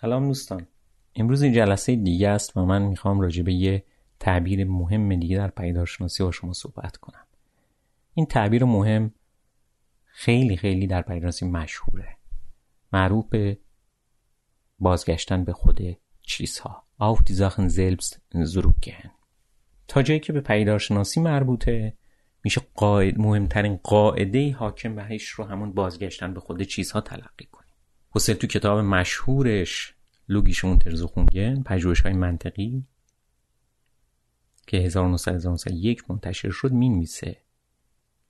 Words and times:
سلام 0.00 0.26
دوستان. 0.26 0.66
امروز 1.14 1.42
این 1.42 1.52
جلسه 1.52 1.96
دیگه 1.96 2.28
است 2.28 2.56
و 2.56 2.64
من 2.64 2.82
می‌خوام 2.82 3.20
راجع 3.20 3.42
به 3.42 3.52
یه 3.52 3.84
تعبیر 4.20 4.64
مهم 4.64 5.16
دیگه 5.16 5.36
در 5.36 5.48
پیدارشناسی 5.48 6.22
با 6.22 6.30
شما 6.30 6.52
صحبت 6.52 6.96
کنم. 6.96 7.26
این 8.14 8.26
تعبیر 8.26 8.64
مهم 8.64 9.14
خیلی 10.06 10.56
خیلی 10.56 10.86
در 10.86 11.02
پیدارشناسی 11.02 11.46
مشهوره. 11.46 12.16
معروف 12.92 13.28
به 13.28 13.58
بازگشتن 14.78 15.44
به 15.44 15.52
خود 15.52 15.80
چیزها. 16.22 16.84
Auf 17.00 17.18
die 17.18 17.34
Sachen 17.34 17.68
selbst 17.70 18.18
zurückgehen. 18.34 19.10
تا 19.88 20.02
جایی 20.02 20.20
که 20.20 20.32
به 20.32 20.40
پیدارشناسی 20.40 21.20
مربوطه 21.20 21.96
میشه 22.44 22.60
قاعد 22.74 23.18
مهمترین 23.18 23.76
قاعده 23.82 24.52
حاکم 24.52 24.94
بهش 24.94 25.28
رو 25.28 25.44
همون 25.44 25.72
بازگشتن 25.72 26.34
به 26.34 26.40
خود 26.40 26.62
چیزها 26.62 27.00
تلقی 27.00 27.44
کنیم 27.44 27.59
حسل 28.12 28.34
تو 28.34 28.46
کتاب 28.46 28.78
مشهورش 28.78 29.94
لوگیش 30.28 30.64
مونترزوخونگن 30.64 31.62
پژوهش 31.62 32.00
های 32.00 32.12
منطقی 32.12 32.84
که 34.66 34.76
1901 34.76 36.10
منتشر 36.10 36.50
شد 36.50 36.72
می‌نویسه 36.72 37.36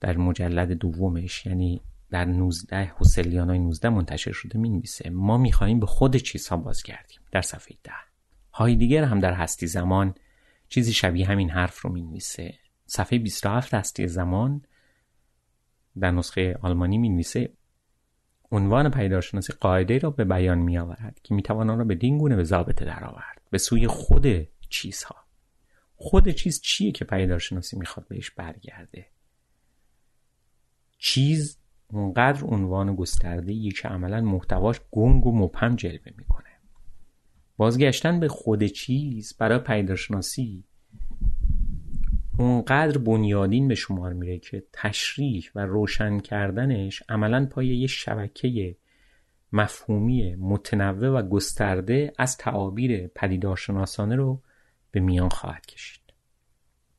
در 0.01 0.17
مجلد 0.17 0.73
دومش. 0.73 1.47
یعنی 1.47 1.81
در 2.11 2.25
19 2.25 2.93
حسلیان 2.99 3.49
های 3.49 3.59
19 3.59 3.89
منتشر 3.89 4.33
شده 4.33 4.59
می‌نویسه. 4.59 5.11
ما 5.11 5.39
می‌خواهیم 5.39 5.81
به 5.81 5.87
خود 5.87 6.17
چیزها 6.17 6.57
بازگردیم 6.57 7.21
در 7.33 7.43
صفحه 7.43 7.77
10 7.85 7.93
هایدیگر 8.53 9.05
هم 9.05 9.19
در 9.19 9.33
هستی 9.33 9.67
زمان 9.67 10.15
چیزی 10.69 10.93
شبیه 10.93 11.27
همین 11.27 11.51
حرف 11.51 11.81
رو 11.81 11.93
می‌نویسه. 11.93 12.55
صفحه 12.87 13.19
27 13.19 13.75
هستی 13.75 14.09
زمان 14.09 14.63
در 16.01 16.11
نسخه 16.11 16.59
آلمانی 16.63 16.99
می‌نویسه 16.99 17.53
عنوان 18.53 18.91
پیدارشناسی 18.91 19.53
قاعده 19.53 19.99
را 19.99 20.11
به 20.11 20.25
بیان 20.25 20.59
می 20.59 20.79
آورد 20.79 21.21
که 21.23 21.35
می 21.35 21.43
توان 21.43 21.71
آن 21.71 21.79
را 21.79 21.85
به 21.85 21.95
دین 21.95 22.19
گونه 22.19 22.37
به 22.37 22.45
ضابطه 22.45 22.85
درآورد. 22.85 23.41
به 23.51 23.59
سوی 23.59 23.87
خود 23.87 24.49
چیزها. 24.69 25.17
خود 25.97 26.29
چیز 26.29 26.61
چیه 26.61 26.93
که 26.93 27.05
پیدارشناسی 27.05 27.79
می‌خواد 27.79 28.09
بهش 28.09 28.31
برگرده؟ 28.31 29.07
چیز 30.99 31.59
اونقدر 31.89 32.45
عنوان 32.45 32.95
گسترده 32.95 33.71
که 33.71 33.89
عملا 33.89 34.21
محتواش 34.21 34.81
گنگ 34.91 35.27
و 35.27 35.39
مبهم 35.39 35.77
جلوه 35.77 36.13
می‌کنه. 36.17 36.51
بازگشتن 37.57 38.21
به 38.21 38.29
خود 38.29 38.65
چیز 38.65 39.35
برای 39.39 39.59
پیدارشناسی 39.59 40.65
اونقدر 42.39 42.99
بنیادین 42.99 43.69
به 43.69 43.75
شمار 43.75 44.13
میره 44.13 44.39
که 44.39 44.65
تشریح 44.73 45.51
و 45.55 45.67
روشن 45.67 46.19
کردنش 46.19 47.03
عملا 47.09 47.47
پای 47.47 47.67
یه 47.67 47.87
شبکه 47.87 48.77
مفهومی 49.53 50.35
متنوع 50.35 51.19
و 51.19 51.29
گسترده 51.29 52.13
از 52.19 52.37
تعابیر 52.37 53.07
پدیدارشناسانه 53.07 54.17
رو 54.17 54.43
به 54.91 55.01
میان 55.01 55.29
خواهد 55.29 55.67
کشید. 55.67 56.01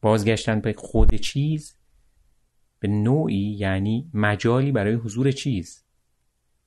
بازگشتن 0.02 0.60
به 0.60 0.74
خود 0.74 1.16
چیز 1.16 1.76
به 2.80 2.88
نوعی 2.88 3.56
یعنی 3.60 4.10
مجالی 4.14 4.72
برای 4.72 4.94
حضور 4.94 5.32
چیز. 5.32 5.84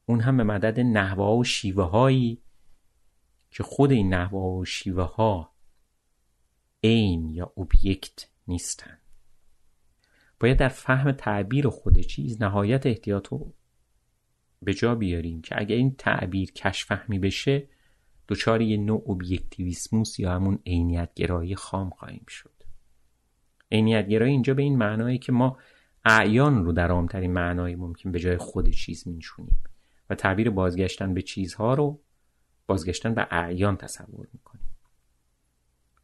اون 0.07 0.21
هم 0.21 0.37
به 0.37 0.45
مدد 0.45 0.81
نحوه 0.81 1.41
و 1.41 1.45
شیوه 1.45 1.85
هایی 1.85 2.43
که 3.51 3.63
خود 3.63 3.93
این 3.93 4.15
نحوه 4.15 4.61
و 4.61 4.65
شیوه 4.65 5.03
ها 5.03 5.53
عین 6.85 7.31
یا 7.31 7.53
اوبیکت 7.55 8.29
نیستن. 8.49 8.99
باید 10.41 10.59
در 10.59 10.69
فهم 10.69 11.13
تعبیر 11.13 11.69
خود 11.69 11.99
چیز 11.99 12.43
نهایت 12.43 12.87
احتیاط 12.87 13.29
رو 13.29 13.55
به 14.63 14.75
جا 14.75 14.95
بیاریم 14.95 15.43
که 15.43 15.61
اگر 15.61 15.77
این 15.77 15.95
تعبیر 15.99 16.53
کش 16.53 16.85
فهمی 16.85 17.19
بشه 17.19 17.69
دچار 18.29 18.63
یه 18.63 18.77
نوع 18.77 19.03
اوبیکتیویسموس 19.07 20.21
یا 20.21 20.33
همون 20.33 20.59
عینیت 20.67 21.15
گرایی 21.15 21.55
خام 21.55 21.91
خواهیم 21.91 22.25
شد. 22.29 22.55
عینیت 23.73 24.09
گرایی 24.09 24.33
اینجا 24.33 24.55
به 24.55 24.63
این 24.63 24.79
معنایی 24.79 25.19
که 25.19 25.33
ما 25.33 25.59
اعیان 26.05 26.65
رو 26.65 26.73
در 26.73 26.91
عامترین 26.91 27.33
معنای 27.33 27.75
ممکن 27.75 28.13
به 28.13 28.19
جای 28.19 28.37
خود 28.37 28.71
چیز 28.71 29.09
مینشونیم 29.09 29.61
و 30.11 30.15
تعبیر 30.15 30.51
بازگشتن 30.51 31.15
به 31.15 31.23
چیزها 31.23 31.75
رو 31.75 32.01
بازگشتن 32.67 33.15
به 33.15 33.27
اعیان 33.31 33.77
تصور 33.77 34.29
می‌کنیم. 34.33 34.71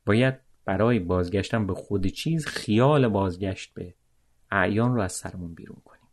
باید 0.06 0.50
برای 0.70 0.98
بازگشتن 0.98 1.66
به 1.66 1.75
خود 1.75 2.06
چیز 2.06 2.47
خیال 2.47 3.08
بازگشت 3.08 3.75
به 3.75 3.94
اعیان 4.50 4.94
رو 4.94 5.00
از 5.00 5.12
سرمون 5.12 5.54
بیرون 5.54 5.82
کنیم. 5.84 6.08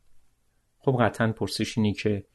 خب 0.80 0.98
قطعا 1.00 1.32
پرسش 1.32 1.78
اینی 1.78 1.94
که 1.94 2.26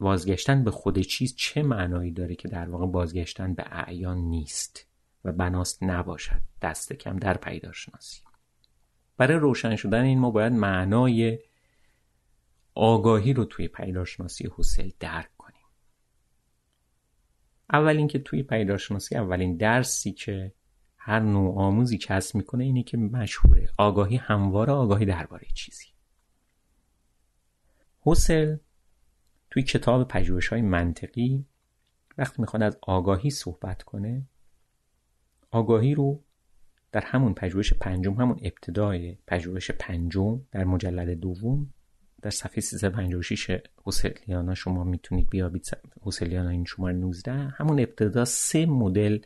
بازگشتن 0.00 0.64
به 0.64 0.70
خود 0.70 0.98
چیز 0.98 1.36
چه 1.36 1.62
معنایی 1.62 2.10
داره 2.10 2.34
که 2.34 2.48
در 2.48 2.70
واقع 2.70 2.86
بازگشتن 2.86 3.54
به 3.54 3.64
اعیان 3.70 4.18
نیست 4.18 4.86
و 5.24 5.32
بناست 5.32 5.82
نباشد 5.82 6.40
دست 6.62 6.92
کم 6.92 7.16
در 7.16 7.36
پیدارشناسی 7.36 8.20
برای 9.16 9.38
روشن 9.38 9.76
شدن 9.76 10.04
این 10.04 10.18
ما 10.18 10.30
باید 10.30 10.52
معنای 10.52 11.38
آگاهی 12.74 13.32
رو 13.32 13.44
توی 13.44 13.68
پیدارشناسی 13.68 14.50
حسل 14.56 14.90
درک 15.00 15.36
کنیم. 15.38 15.66
اول 17.72 17.96
اینکه 17.96 18.18
توی 18.18 18.42
پیدارشناسی 18.42 19.16
اولین 19.16 19.56
درسی 19.56 20.12
که 20.12 20.52
هر 21.02 21.20
نوع 21.20 21.58
آموزی 21.58 21.98
کسب 21.98 22.36
می‌کنه 22.36 22.64
اینه 22.64 22.82
که 22.82 22.96
مشهوره. 22.96 23.68
آگاهی 23.78 24.16
همواره 24.16 24.72
آگاهی 24.72 25.06
درباره 25.06 25.46
چیزی. 25.54 25.86
حسل 28.00 28.56
توی 29.50 29.62
کتاب 29.62 30.08
پژوهش 30.08 30.48
های 30.48 30.62
منطقی 30.62 31.46
وقتی 32.18 32.42
می‌خواد 32.42 32.62
از 32.62 32.78
آگاهی 32.82 33.30
صحبت 33.30 33.82
کنه 33.82 34.28
آگاهی 35.50 35.94
رو 35.94 36.22
در 36.92 37.04
همون 37.04 37.34
پژوهش 37.34 37.72
پنجم 37.72 38.14
همون 38.14 38.38
ابتدای 38.42 39.18
پژوهش 39.26 39.70
پنجم 39.70 40.40
در 40.50 40.64
مجلد 40.64 41.10
دوم 41.10 41.74
در 42.22 42.30
صفحه 42.30 42.60
356 42.60 43.60
حسلیانا 43.84 44.54
شما 44.54 44.84
می‌تونید 44.84 45.30
بیابید. 45.30 45.66
حسلیانا 46.02 46.48
این 46.48 46.64
شماره 46.64 46.94
19 46.94 47.32
همون 47.32 47.80
ابتدا 47.80 48.24
سه 48.24 48.66
مدل 48.66 49.18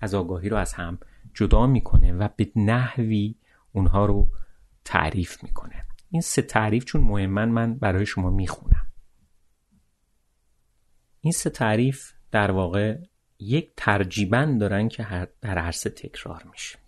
از 0.00 0.14
آگاهی 0.14 0.48
رو 0.48 0.56
از 0.56 0.72
هم 0.72 0.98
جدا 1.34 1.66
می‌کنه 1.66 2.12
و 2.12 2.28
به 2.36 2.52
نحوی 2.56 3.34
اونها 3.72 4.06
رو 4.06 4.28
تعریف 4.84 5.42
می‌کنه. 5.42 5.86
این 6.10 6.22
سه 6.22 6.42
تعریف 6.42 6.84
چون 6.84 7.00
مهمن 7.00 7.48
من 7.48 7.74
برای 7.74 8.06
شما 8.06 8.30
می‌خونم. 8.30 8.86
این 11.20 11.32
سه 11.32 11.50
تعریف 11.50 12.12
در 12.30 12.50
واقع 12.50 12.98
یک 13.38 13.72
ترجیبن 13.76 14.58
دارن 14.58 14.88
که 14.88 15.28
در 15.40 15.58
هر 15.58 15.72
سه 15.72 15.90
تکرار 15.90 16.44
میشه. 16.50 16.78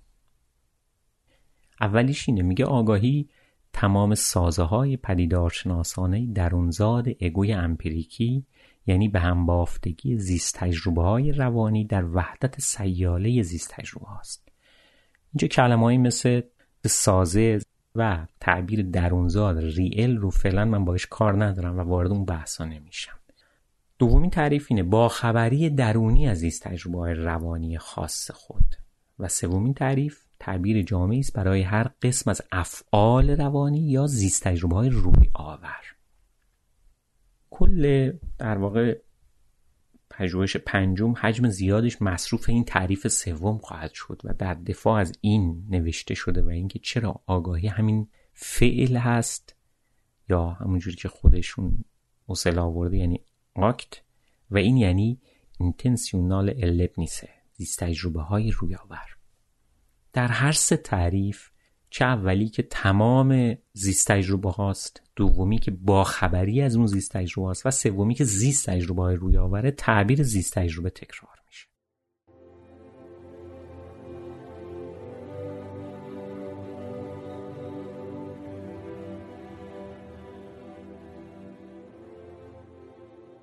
اولیش 1.81 2.28
اینه 2.28 2.43
میگه 2.43 2.65
آگاهی 2.65 3.28
تمام 3.72 4.15
سازه 4.15 4.62
های 4.62 4.97
پدیدارشناسانه 4.97 6.32
درونزاد 6.32 7.09
اگوی 7.21 7.53
امپیریکی 7.53 8.47
یعنی 8.86 9.08
به 9.08 9.20
هم 9.20 9.46
بافتگی 9.46 10.18
زیست 10.18 10.54
تجربه 10.54 11.02
های 11.02 11.32
روانی 11.32 11.84
در 11.84 12.04
وحدت 12.04 12.60
سیاله 12.60 13.42
زیست 13.42 13.70
تجربه 13.70 14.06
هاست. 14.06 14.48
اینجا 15.32 15.48
کلمه 15.48 15.98
مثل 15.98 16.40
سازه 16.86 17.58
و 17.94 18.26
تعبیر 18.40 18.82
درونزاد 18.82 19.58
ریل 19.58 20.16
رو 20.16 20.30
فعلا 20.30 20.64
من 20.64 20.84
باش 20.84 21.06
کار 21.06 21.44
ندارم 21.44 21.78
و 21.78 21.82
وارد 21.82 22.10
اون 22.10 22.24
بحثا 22.24 22.64
نمیشم. 22.64 23.18
دومین 23.98 24.30
تعریف 24.30 24.66
اینه 24.70 24.82
با 24.82 25.08
خبری 25.08 25.70
درونی 25.70 26.28
از 26.28 26.38
زیست 26.38 26.62
تجربه 26.62 26.98
های 26.98 27.14
روانی 27.14 27.78
خاص 27.78 28.30
خود. 28.30 28.64
و 29.19 29.28
سومین 29.28 29.75
تعریف 29.75 30.25
تعبیر 30.38 30.82
جامعی 30.82 31.20
است 31.20 31.32
برای 31.32 31.62
هر 31.62 31.90
قسم 32.02 32.30
از 32.30 32.42
افعال 32.52 33.30
روانی 33.30 33.90
یا 33.90 34.06
زیست 34.06 34.44
تجربه 34.44 34.76
های 34.76 34.88
روی 34.88 35.30
آور. 35.34 35.94
کل 37.54 38.12
در 38.38 38.58
واقع 38.58 38.98
پژوهش 40.10 40.56
پنجم 40.56 41.14
حجم 41.16 41.48
زیادش 41.48 42.02
مصروف 42.02 42.48
این 42.48 42.64
تعریف 42.64 43.08
سوم 43.08 43.58
خواهد 43.58 43.92
شد 43.92 44.20
و 44.24 44.34
در 44.34 44.54
دفاع 44.54 45.00
از 45.00 45.12
این 45.20 45.66
نوشته 45.70 46.14
شده 46.14 46.42
و 46.42 46.48
اینکه 46.48 46.78
چرا 46.78 47.22
آگاهی 47.26 47.68
همین 47.68 48.08
فعل 48.32 48.96
هست 48.96 49.56
یا 50.28 50.50
همونجوری 50.50 50.96
که 50.96 51.08
خودشون 51.08 51.84
اصلا 52.28 52.64
آورده 52.64 52.96
یعنی 52.96 53.20
آکت 53.54 54.02
و 54.50 54.58
این 54.58 54.76
یعنی 54.76 55.20
اینتنسیونال 55.60 56.54
البنیسه 56.56 57.28
زیست 57.52 57.80
تجربه 57.80 58.22
های 58.22 58.50
روی 58.50 58.74
آور 58.74 59.16
در 60.12 60.28
هر 60.28 60.52
سه 60.52 60.76
تعریف 60.76 61.50
چه 61.94 62.05
اولی 62.05 62.49
که 62.49 62.62
تمام 62.62 63.56
زیست 63.73 64.08
تجربه 64.08 64.50
هاست 64.50 65.02
دومی 65.17 65.58
که 65.58 65.70
با 65.70 66.05
خبری 66.05 66.62
از 66.62 66.76
اون 66.76 66.87
زیست 66.87 67.12
تجربه 67.12 67.46
هاست 67.46 67.67
و 67.67 67.70
سومی 67.70 68.14
که 68.14 68.25
زیست 68.25 68.70
تجربه 68.70 69.02
های 69.02 69.17
روی 69.17 69.37
آوره 69.37 69.70
تعبیر 69.70 70.23
زیست 70.23 70.55
تجربه 70.55 70.91
تکرار 70.91 71.38
میشه. 71.46 71.67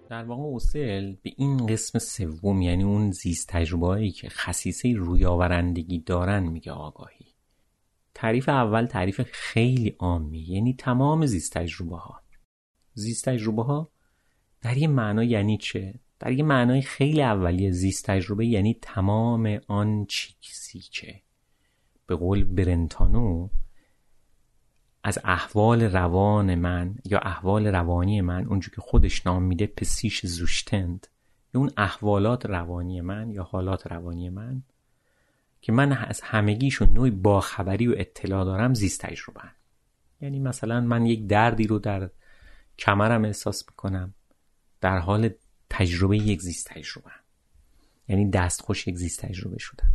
در 0.09 0.23
واقع 0.23 0.43
اوسل 0.43 1.15
به 1.23 1.31
این 1.37 1.65
قسم 1.65 1.99
سوم 1.99 2.61
یعنی 2.61 2.83
اون 2.83 3.11
زیست 3.11 3.47
تجربه 3.47 4.09
که 4.09 4.29
خصیصه 4.29 4.93
روی 4.93 5.25
آورندگی 5.25 5.99
دارن 5.99 6.43
میگه 6.43 6.71
آگاهی. 6.71 7.30
تعریف 8.21 8.49
اول 8.49 8.85
تعریف 8.85 9.21
خیلی 9.31 9.95
عامی 9.99 10.39
یعنی 10.39 10.73
تمام 10.73 11.25
زیست 11.25 11.53
تجربه 11.53 11.97
ها 11.97 12.21
زیست 12.93 13.25
تجربه 13.25 13.63
ها 13.63 13.91
در 14.61 14.77
یه 14.77 14.87
معنا 14.87 15.23
یعنی 15.23 15.57
چه؟ 15.57 15.99
در 16.19 16.31
یه 16.31 16.43
معنای 16.43 16.81
خیلی 16.81 17.21
اولیه 17.21 17.71
زیست 17.71 18.05
تجربه 18.05 18.45
یعنی 18.45 18.77
تمام 18.81 19.59
آن 19.67 20.05
چیزی 20.05 20.79
که 20.91 21.21
به 22.07 22.15
قول 22.15 22.43
برنتانو 22.43 23.49
از 25.03 25.19
احوال 25.23 25.81
روان 25.81 26.55
من 26.55 26.95
یا 27.05 27.19
احوال 27.19 27.67
روانی 27.67 28.21
من 28.21 28.45
اونجور 28.45 28.75
که 28.75 28.81
خودش 28.81 29.25
نام 29.25 29.43
میده 29.43 29.67
پسیش 29.67 30.25
زوشتند. 30.25 31.07
یا 31.53 31.61
اون 31.61 31.71
احوالات 31.77 32.45
روانی 32.45 33.01
من 33.01 33.31
یا 33.31 33.43
حالات 33.43 33.87
روانی 33.87 34.29
من 34.29 34.63
که 35.61 35.71
من 35.71 35.91
از 35.91 36.21
همگیشون 36.21 36.93
نوعی 36.93 37.11
باخبری 37.11 37.87
و 37.87 37.95
اطلاع 37.97 38.45
دارم 38.45 38.73
زیست 38.73 39.01
تجربه 39.01 39.41
یعنی 40.21 40.39
مثلا 40.39 40.81
من 40.81 41.05
یک 41.05 41.27
دردی 41.27 41.67
رو 41.67 41.79
در 41.79 42.09
کمرم 42.79 43.25
احساس 43.25 43.65
می‌کنم 43.69 44.13
در 44.81 44.97
حال 44.97 45.29
تجربه 45.69 46.17
یک 46.17 46.41
زیست 46.41 46.67
تجربه 46.67 47.11
یعنی 48.07 48.29
دستخوش 48.29 48.87
یک 48.87 48.95
زیست 48.95 49.25
تجربه 49.25 49.59
شدم. 49.59 49.93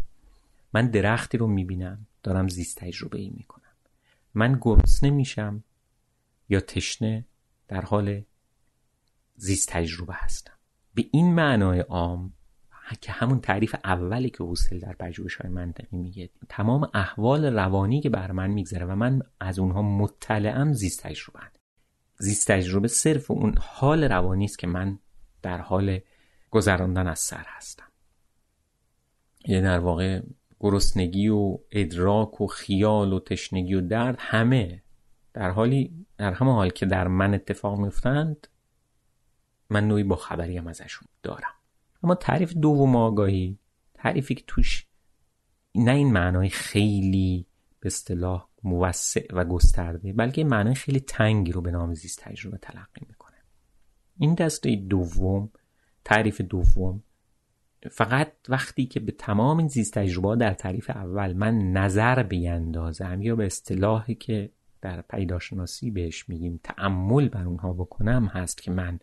من 0.73 0.91
درختی 0.91 1.39
رو 1.39 1.47
می‌بینم 1.47 2.07
دارم 2.23 2.49
زیست 2.49 2.79
تجربه 2.79 3.19
ای 3.19 3.31
می‌کنم. 3.31 3.63
من 4.35 4.59
گرسنه 4.61 5.11
میشم 5.11 5.65
یا 6.49 6.61
تشنه 6.61 7.25
در 7.69 7.81
حال 7.81 8.23
زیست 9.37 9.69
تجربه 9.69 10.15
هستم. 10.15 10.53
به 10.95 11.05
این 11.13 11.35
معنای 11.35 11.81
عام 11.81 12.33
که 13.01 13.13
همون 13.13 13.41
تعریف 13.41 13.75
اولی 13.85 14.31
که 14.31 14.45
حوصل 14.45 14.79
در 14.79 14.93
پژوهش 14.93 15.37
های 15.37 15.51
منطقی 15.51 15.97
میگه 15.97 16.31
تمام 16.49 16.91
احوال 16.95 17.45
روانی 17.45 18.01
که 18.01 18.11
بر 18.11 18.33
من 18.33 18.51
میگذره 18.51 18.87
و 18.87 18.95
من 18.95 19.23
از 19.41 19.59
اونها 19.59 19.83
مطلعم 19.83 20.73
زیست 20.73 21.03
تجربه 21.03 21.41
زیست 22.19 22.53
تجربه 22.53 22.89
صرف 22.89 23.31
اون 23.31 23.55
حال 23.59 24.05
روانی 24.05 24.45
است 24.45 24.59
که 24.59 24.67
من 24.67 24.99
در 25.43 25.59
حال 25.59 26.01
گذراندن 26.51 27.07
از 27.07 27.19
سر 27.19 27.45
هستم. 27.47 27.87
یه 29.47 29.61
در 29.61 29.79
واقع 29.79 30.23
گرسنگی 30.61 31.29
و 31.29 31.59
ادراک 31.71 32.41
و 32.41 32.47
خیال 32.47 33.13
و 33.13 33.21
تشنگی 33.21 33.75
و 33.75 33.81
درد 33.81 34.17
همه 34.19 34.83
در 35.35 35.51
حالی 35.51 36.07
در 36.19 36.33
همه 36.33 36.53
حال 36.53 36.71
که 36.71 36.87
در 36.87 37.09
من 37.09 37.35
اتفاق 37.35 37.79
میفتند 37.79 38.49
من 39.71 39.89
نوعی 39.89 40.03
با 40.03 40.17
خبری 40.17 40.57
هم 40.57 40.67
ازشون 40.67 41.09
دارم. 41.23 41.55
اما 42.03 42.15
تعریف 42.15 42.53
دوم 42.53 42.97
آگاهی 42.97 43.59
تعریفی 43.95 44.35
که 44.35 44.45
توش 44.47 44.87
نه 45.75 45.93
این 45.93 46.13
معنای 46.13 46.49
خیلی 46.49 47.47
به 47.81 47.87
اصطلاح 47.87 48.49
موسع 48.63 49.27
و 49.33 49.45
گسترده 49.45 50.13
بلکه 50.13 50.45
معنای 50.45 50.75
خیلی 50.75 51.01
تنگی 51.01 51.53
رو 51.53 51.61
به 51.61 51.71
نام 51.71 51.95
زیست 51.95 52.21
تجربه 52.21 52.59
تلقی 52.59 53.07
می‌کنه. 53.09 53.37
این 54.19 54.35
دسته 54.35 54.77
دوم 54.77 55.51
تعریف 56.05 56.41
دوم 56.41 57.03
فقط 57.91 58.33
وقتی 58.49 58.87
که 58.87 59.01
به 59.01 59.13
تمام 59.13 59.59
این 59.59 59.69
زیست 59.69 59.93
تجربه 59.93 60.37
در 60.37 60.55
تعریف 60.55 60.91
اول 60.91 61.33
من 61.33 61.73
نظر 61.73 62.23
بیندازم 62.23 63.23
یا 63.23 63.37
به 63.37 63.47
اصطلاحی 63.47 64.15
که 64.15 64.53
در 64.81 65.01
پیداشناسی 65.01 65.91
بهش 65.91 66.29
میگیم 66.29 66.61
تعمل 66.65 67.29
بر 67.29 67.45
اونها 67.45 67.73
بکنم 67.73 68.27
هست 68.27 68.63
که 68.63 68.71
من 68.71 69.01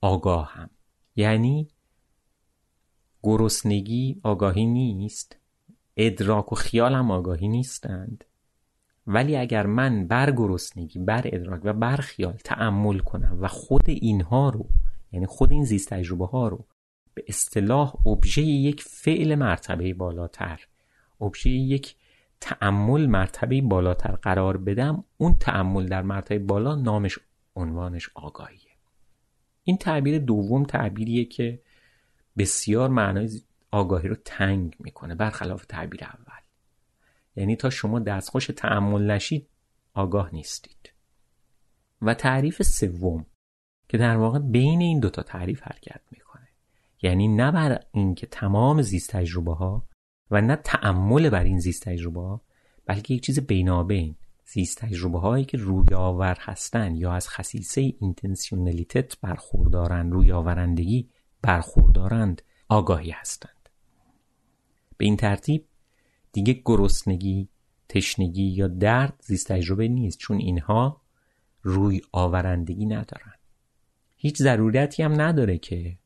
آگاهم. 0.00 0.70
یعنی 1.16 1.68
گرسنگی 3.22 4.20
آگاهی 4.22 4.66
نیست. 4.66 5.36
ادراک 5.96 6.52
و 6.52 6.54
خیال 6.54 6.94
هم 6.94 7.10
آگاهی 7.10 7.48
نیستند. 7.48 8.24
ولی 9.06 9.36
اگر 9.36 9.66
من 9.66 10.06
بر 10.06 10.30
گرسنگی 10.30 10.98
بر 10.98 11.22
ادراک 11.24 11.60
و 11.64 11.72
بر 11.72 11.96
خیال 11.96 12.36
تعمل 12.44 12.98
کنم 12.98 13.38
و 13.40 13.48
خود 13.48 13.90
اینها 13.90 14.48
رو 14.48 14.68
یعنی 15.12 15.26
خود 15.26 15.52
این 15.52 15.64
زیست 15.64 15.90
تجربه 15.90 16.26
ها 16.26 16.48
رو 16.48 16.64
به 17.14 17.24
اصطلاح 17.28 18.06
ابژه 18.06 18.42
یک 18.42 18.82
فعل 18.82 19.34
مرتبه 19.34 19.94
بالاتر 19.94 20.60
ابژه 21.20 21.50
یک 21.50 21.96
تعمل 22.40 23.06
مرتبه 23.06 23.60
بالاتر 23.60 24.12
قرار 24.12 24.56
بدم 24.56 25.04
اون 25.16 25.36
تعمل 25.40 25.86
در 25.86 26.02
مرتبه 26.02 26.38
بالا 26.38 26.74
نامش 26.74 27.18
عنوانش 27.56 28.10
آگاهیه. 28.14 28.70
این 29.64 29.76
تعبیر 29.76 30.18
دوم 30.18 30.64
تعبیریه 30.64 31.24
که 31.24 31.62
بسیار 32.38 32.88
معنای 32.88 33.40
آگاهی 33.70 34.08
رو 34.08 34.16
تنگ 34.24 34.76
می‌کنه 34.78 35.14
برخلاف 35.14 35.64
تعبیر 35.64 36.04
اول. 36.04 36.40
یعنی 37.36 37.56
تا 37.56 37.70
شما 37.70 37.98
دستخوش 37.98 38.46
تعمل 38.46 39.10
نشید 39.10 39.48
آگاه 39.94 40.34
نیستید. 40.34 40.92
و 42.02 42.14
تعریف 42.14 42.62
سوم 42.62 43.26
که 43.88 43.98
در 43.98 44.16
واقع 44.16 44.38
بین 44.38 44.80
این 44.80 45.00
دوتا 45.00 45.22
تعریف 45.22 45.62
حرکت 45.62 46.00
می‌کنه. 46.10 46.48
یعنی 47.02 47.28
نه 47.28 47.52
بر 47.52 47.80
اینکه 47.92 48.26
تمام 48.26 48.82
زیست 48.82 49.10
تجربه 49.10 49.54
ها 49.54 49.86
و 50.30 50.40
نه 50.40 50.56
تأمل 50.56 51.30
بر 51.30 51.44
این 51.44 51.58
زیست 51.58 51.82
تجربه 51.82 52.20
ها 52.20 52.40
بلکه 52.86 53.14
یک 53.14 53.22
چیز 53.22 53.40
بینابین. 53.40 54.16
زیست 54.44 54.78
تجربه 54.78 55.18
هایی 55.18 55.44
که 55.44 55.58
روی 55.58 55.94
آور 55.94 56.36
هستند 56.40 56.96
یا 56.96 57.12
از 57.12 57.28
خصیصه 57.28 57.80
Intentionalität 58.00 59.20
برخوردارند 59.20 60.12
روی 60.12 60.32
آورندگی 60.32 61.08
برخوردارند 61.42 62.42
آگاهی 62.68 63.10
هستند. 63.10 63.68
به 64.96 65.04
این 65.04 65.16
ترتیب 65.16 65.66
دیگه 66.32 66.62
گرسنگی 66.64 67.48
تشنگی 67.88 68.42
یا 68.42 68.68
درد 68.68 69.20
زیست 69.22 69.52
تجربه 69.52 69.88
نیست 69.88 70.18
چون 70.18 70.36
اینها 70.36 71.00
روی 71.62 72.00
آورندگی 72.12 72.86
ندارن. 72.86 73.34
هیچ 74.16 74.36
ضرورتی 74.36 75.02
هم 75.02 75.20
نداره 75.20 75.58
که 75.58 75.98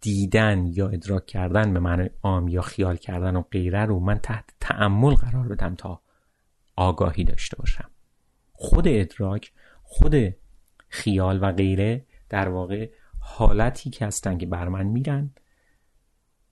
دیدن 0.00 0.66
یا 0.66 0.88
ادراک 0.88 1.26
کردن 1.26 1.72
به 1.72 1.80
معنی 1.80 2.10
عام 2.22 2.48
یا 2.48 2.62
خیال 2.62 2.96
کردن 2.96 3.36
و 3.36 3.42
غیره 3.42 3.84
رو 3.84 4.00
من 4.00 4.18
تحت 4.18 4.44
تعمل 4.60 5.14
قرار 5.14 5.48
بدم 5.48 5.74
تا 5.74 6.00
آگاهی 6.76 7.24
داشته 7.24 7.56
باشم. 7.56 7.90
خود 8.52 8.88
ادراک 8.88 9.52
خود 9.82 10.14
خیال 10.88 11.38
و 11.42 11.52
غیره 11.52 12.06
در 12.28 12.48
واقع 12.48 12.90
حالتی 13.26 13.90
که 13.90 14.06
هستن 14.06 14.38
که 14.38 14.46
بر 14.46 14.68
من 14.68 14.86
میرن 14.86 15.30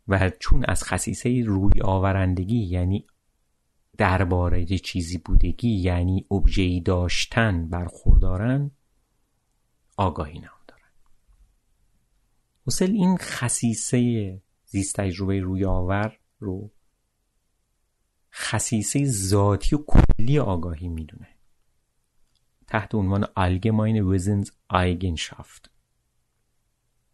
و 0.09 0.31
چون 0.31 0.65
از 0.69 0.85
خصیصه 0.85 1.43
روی 1.47 1.81
آورندگی 1.83 2.59
یعنی 2.59 3.07
درباره 3.99 4.65
چیزی 4.65 5.19
بودگی 5.19 5.69
یعنی 5.69 6.27
ابژه‌ای 6.31 6.81
داشتن 6.81 7.69
برخوردارن 7.69 8.71
آگاهی 9.97 10.39
نام 10.39 10.61
دارن 10.69 10.91
حسل 12.67 12.91
این 12.91 13.17
خصیصه 13.21 14.43
زیست 14.67 14.97
تجربه 14.97 15.41
روی 15.41 15.65
آور 15.65 16.19
رو 16.39 16.71
خصیصه 18.33 19.05
ذاتی 19.05 19.77
و 19.77 19.85
کلی 19.87 20.39
آگاهی 20.39 20.89
می‌دونه. 20.89 21.29
تحت 22.67 22.95
عنوان 22.95 23.27
آلگماین 23.37 24.05
ویزنز 24.05 24.51
آیگنشافت. 24.69 25.72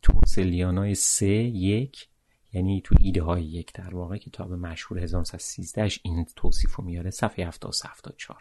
تو 0.09 0.21
سلیانای 0.27 0.95
سه 0.95 1.27
یک 1.27 2.09
یعنی 2.53 2.81
تو 2.85 2.95
ایده 3.01 3.23
های 3.23 3.45
یک 3.45 3.73
در 3.73 3.95
واقع 3.95 4.17
کتاب 4.17 4.53
مشهور 4.53 5.01
1913 5.01 5.89
این 6.03 6.27
توصیف 6.37 6.75
رو 6.75 6.85
میاره 6.85 7.11
صفحه 7.11 7.47
74 7.47 8.37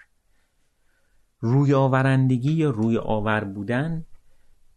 روی 1.39 1.73
آورندگی 1.73 2.51
یا 2.51 2.69
روی 2.69 2.97
آور 2.97 3.43
بودن 3.43 4.05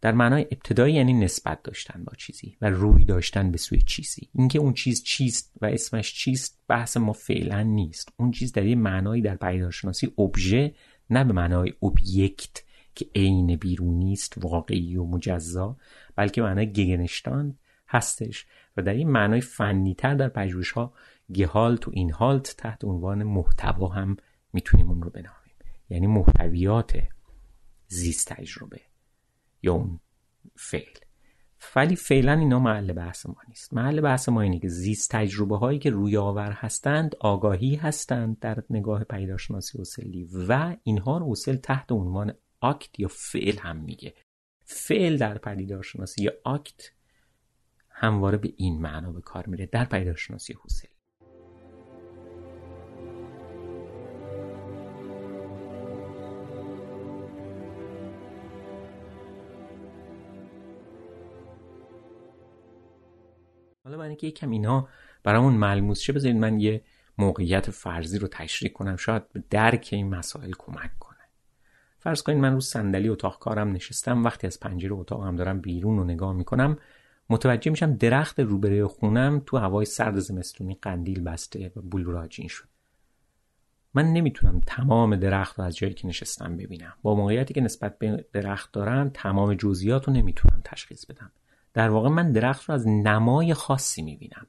در 0.01 0.11
معنای 0.11 0.41
ابتدایی 0.51 0.93
یعنی 0.93 1.13
نسبت 1.13 1.63
داشتن 1.63 2.03
با 2.03 2.13
چیزی 2.17 2.57
و 2.61 2.69
روی 2.69 3.05
داشتن 3.05 3.51
به 3.51 3.57
سوی 3.57 3.81
چیزی. 3.81 4.29
اینکه 4.33 4.59
اون 4.59 4.73
چیز 4.73 5.03
چیست 5.03 5.51
و 5.61 5.65
اسمش 5.65 6.13
چیست 6.13 6.59
بحث 6.67 6.97
ما 6.97 7.13
فعلا 7.13 7.61
نیست. 7.61 8.09
اون 8.17 8.31
چیز 8.31 8.51
در 8.51 8.65
یه 8.65 8.75
معنایی 8.75 9.21
در 9.21 9.35
پیداشناسی 9.35 10.13
ابژه 10.17 10.75
نه 11.09 11.23
به 11.23 11.33
معنای 11.33 11.73
اوبیکت 11.79 12.63
که 12.95 13.05
عین 13.15 13.55
بیرونی 13.55 14.13
است 14.13 14.33
واقعی 14.37 14.95
و 14.95 15.05
مجزا 15.05 15.77
بلکه 16.15 16.41
معنای 16.41 16.71
گگنشتان 16.71 17.57
هستش. 17.87 18.45
و 18.77 18.81
در 18.81 18.93
این 18.93 19.09
معنای 19.09 19.41
فنیتر 19.41 20.15
در 20.15 20.29
پژوهش 20.29 20.71
ها 20.71 20.93
گهالت 21.33 21.87
و 21.87 21.91
این 21.93 22.11
هالت 22.11 22.55
تحت 22.57 22.85
عنوان 22.85 23.23
محتوا 23.23 23.87
هم 23.87 24.17
می‌تونیم 24.53 24.89
اون 24.89 25.01
رو 25.01 25.09
بنامیم. 25.09 25.55
یعنی 25.89 26.07
محتویات 26.07 26.99
زیست 27.87 28.33
تجربه 28.33 28.81
یا 29.61 29.73
اون 29.73 29.99
فعل. 30.55 30.93
ولی 31.75 31.95
فعلا 31.95 32.33
اینا 32.33 32.59
محل 32.59 32.93
بحث 32.93 33.25
ما 33.25 33.35
نیست. 33.47 33.73
محل 33.73 34.01
بحث 34.01 34.29
ما 34.29 34.41
اینه 34.41 34.59
که 34.59 34.67
زیست 34.67 35.11
تجربه 35.11 35.57
هایی 35.57 35.79
که 35.79 35.89
روی 35.89 36.17
آور 36.17 36.51
هستند 36.51 37.15
آگاهی 37.19 37.75
هستند 37.75 38.39
در 38.39 38.63
نگاه 38.69 39.03
پیداشناسی 39.03 39.83
سلی. 39.83 40.29
و 40.47 40.77
اینها 40.83 41.17
رو 41.17 41.31
اصل 41.31 41.55
تحت 41.55 41.91
عنوان 41.91 42.33
اکت 42.61 42.99
یا 42.99 43.07
فعل 43.07 43.57
هم 43.57 43.77
میگه. 43.77 44.13
فعل 44.65 45.17
در 45.17 45.37
پدیدارشناسی 45.37 46.23
یا 46.23 46.31
آکت 46.43 46.91
همواره 47.89 48.37
به 48.37 48.53
این 48.57 48.81
معنا 48.81 49.11
به 49.11 49.21
کار 49.21 49.47
میره 49.47 49.65
در 49.65 49.85
پدیدارشناسی 49.85 50.53
حوصله. 50.53 50.91
حالا 63.83 63.97
برای 63.97 64.09
اینکه 64.09 64.27
یکم 64.27 64.49
اینا 64.49 64.87
برامون 65.23 65.53
ملموس 65.53 65.99
شه 65.99 66.13
بذارید 66.13 66.37
من 66.37 66.59
یه 66.59 66.81
موقعیت 67.17 67.71
فرضی 67.71 68.19
رو 68.19 68.27
تشریح 68.27 68.71
کنم. 68.71 68.95
شاید 68.95 69.29
به 69.29 69.43
درک 69.49 69.89
این 69.91 70.09
مسائل 70.09 70.51
کمک 70.57 70.91
فرض 72.03 72.23
کنید 72.23 72.37
من 72.37 72.53
رو 72.53 72.59
صندلی 72.59 73.09
اتاق 73.09 73.39
کارم 73.39 73.71
نشستم 73.71 74.23
وقتی 74.23 74.47
از 74.47 74.59
پنجره 74.59 74.93
اتاقم 74.93 75.35
دارم 75.35 75.61
بیرون 75.61 75.97
رو 75.97 76.03
نگاه 76.03 76.33
می‌کنم 76.33 76.77
متوجه 77.29 77.71
میشم 77.71 77.93
درخت 77.93 78.39
روبروی 78.39 78.83
خونم 78.83 79.41
تو 79.45 79.57
هوای 79.57 79.85
سرد 79.85 80.19
زمستونی 80.19 80.77
قندیل 80.81 81.23
بسته 81.23 81.71
و 81.75 81.81
بلوراجین 81.81 82.47
شد. 82.47 82.67
من 83.93 84.13
نمی‌تونم 84.13 84.61
تمام 84.67 85.15
درخت 85.15 85.59
رو 85.59 85.65
از 85.65 85.75
جایی 85.75 85.93
که 85.93 86.07
نشستم 86.07 86.57
ببینم. 86.57 86.93
با 87.01 87.15
موقعیتی 87.15 87.53
که 87.53 87.61
نسبت 87.61 87.99
به 87.99 88.25
درخت 88.33 88.71
دارم 88.71 89.09
تمام 89.13 89.53
جزئیات 89.53 90.07
رو 90.07 90.13
نمی‌تونم 90.13 90.61
تشخیص 90.63 91.05
بدم. 91.05 91.31
در 91.73 91.89
واقع 91.89 92.09
من 92.09 92.31
درخت 92.31 92.69
رو 92.69 92.75
از 92.75 92.87
نمای 92.87 93.53
خاصی 93.53 94.01
می‌بینم. 94.01 94.47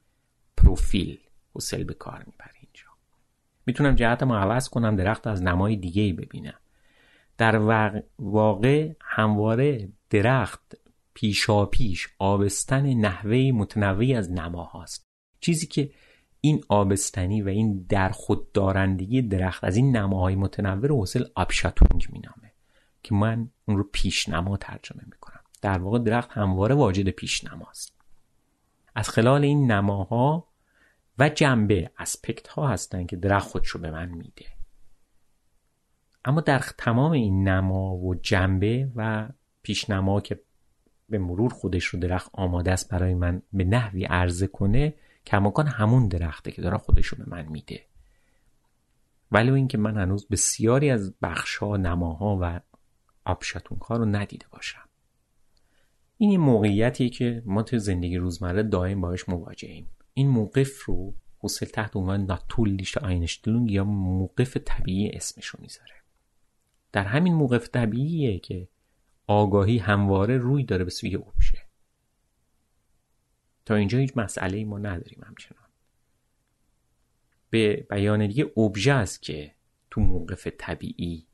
پروفیل 0.57 1.19
حسل 1.55 1.83
به 1.83 1.93
کار 1.93 2.23
می‌بره 2.27 2.53
اینجا. 2.61 2.87
می‌تونم 3.65 3.95
جهتم 3.95 4.31
رو 4.31 4.37
عوض 4.37 4.69
کنم 4.69 4.95
درخت 4.95 5.27
از 5.27 5.43
نمای 5.43 5.75
دیگه 5.75 6.13
ببینم. 6.13 6.59
در 7.37 7.55
واقع 8.19 8.93
همواره 9.01 9.89
درخت 10.09 10.77
پیشا 11.13 11.65
پیش 11.65 12.07
آبستن 12.19 12.93
نحوه 12.93 13.51
متنوعی 13.53 14.15
از 14.15 14.31
نماهاست 14.31 15.05
چیزی 15.39 15.67
که 15.67 15.91
این 16.41 16.63
آبستنی 16.69 17.41
و 17.41 17.47
این 17.47 17.85
در 17.89 18.09
خود 18.09 18.51
دارندگی 18.51 19.21
درخت 19.21 19.63
از 19.63 19.75
این 19.75 19.97
نماهای 19.97 20.35
متنوع 20.35 20.87
رو 20.87 20.97
حاصل 20.97 21.25
آبشاتونگ 21.35 22.07
مینامه 22.09 22.53
که 23.03 23.15
من 23.15 23.49
اون 23.65 23.77
رو 23.77 23.89
پیشنما 23.93 24.57
ترجمه 24.57 25.03
می‌کنم. 25.05 25.39
در 25.61 25.77
واقع 25.77 25.99
درخت 25.99 26.29
همواره 26.31 26.75
واجد 26.75 27.09
پیشنماست 27.09 27.93
از 28.95 29.09
خلال 29.09 29.43
این 29.43 29.71
نماها 29.71 30.47
و 31.19 31.29
جنبه 31.29 31.91
اسپکت 31.97 32.47
ها 32.47 32.67
هستند 32.67 33.07
که 33.07 33.15
درخت 33.15 33.47
خودش 33.47 33.67
رو 33.67 33.79
به 33.79 33.91
من 33.91 34.09
میده. 34.09 34.45
اما 36.25 36.41
در 36.41 36.59
تمام 36.77 37.11
این 37.11 37.47
نما 37.47 37.95
و 37.95 38.15
جنبه 38.15 38.91
و 38.95 39.29
پیشنما 39.61 40.21
که 40.21 40.39
به 41.09 41.17
مرور 41.17 41.53
خودش 41.53 41.85
رو 41.85 41.99
درخت 41.99 42.29
آماده 42.33 42.71
است 42.71 42.91
برای 42.91 43.13
من 43.13 43.41
به 43.53 43.63
نحوی 43.63 44.05
عرضه 44.05 44.47
کنه 44.47 44.93
کماکان 45.25 45.67
همون 45.67 46.07
درخته 46.07 46.51
که 46.51 46.61
داره 46.61 46.77
خودش 46.77 47.05
رو 47.05 47.17
به 47.17 47.29
من 47.29 47.45
میده. 47.45 47.85
ولی 49.31 49.51
اینکه 49.51 49.77
من 49.77 49.97
هنوز 49.97 50.27
بسیاری 50.27 50.89
از 50.89 51.13
بخشها 51.21 51.77
نماها 51.77 52.39
و 52.41 52.59
آبشتونها 53.25 53.97
رو 53.97 54.05
ندیده 54.05 54.45
باشم. 54.51 54.89
این 56.17 56.31
یه 56.31 56.37
موقعیتیه 56.37 57.09
که 57.09 57.43
ما 57.45 57.63
تو 57.63 57.77
زندگی 57.77 58.17
روزمره 58.17 58.63
دائم 58.63 59.01
باش 59.01 59.29
مواجهیم. 59.29 59.89
این 60.13 60.29
موقف 60.29 60.83
رو 60.83 61.13
حسل 61.39 61.65
تحت 61.65 61.95
عنوان 61.95 62.25
ناتولیش 62.25 62.97
آینشتلونگ 62.97 63.71
یا 63.71 63.83
موقف 63.83 64.57
طبیعی 64.57 65.09
اسمشو 65.09 65.57
می‌ذاره. 65.61 66.02
در 66.93 67.03
همین 67.03 67.33
موقف 67.33 67.69
طبیعیه 67.69 68.39
که 68.39 68.67
آگاهی 69.27 69.77
همواره 69.77 70.37
روی 70.37 70.63
داره 70.63 70.83
به 70.83 70.89
سوی 70.89 71.15
اوبژه 71.15 71.57
تا 73.65 73.75
اینجا 73.75 73.97
هیچ 73.97 74.13
مسئله 74.15 74.65
ما 74.65 74.79
نداریم 74.79 75.21
همچنان. 75.23 75.63
به 77.49 77.87
بیان 77.89 78.27
دیگه 78.27 78.51
اوبژه 78.55 78.93
است 78.93 79.21
که 79.21 79.55
تو 79.91 80.01
موقف 80.01 80.47
طبیعی 80.57 81.27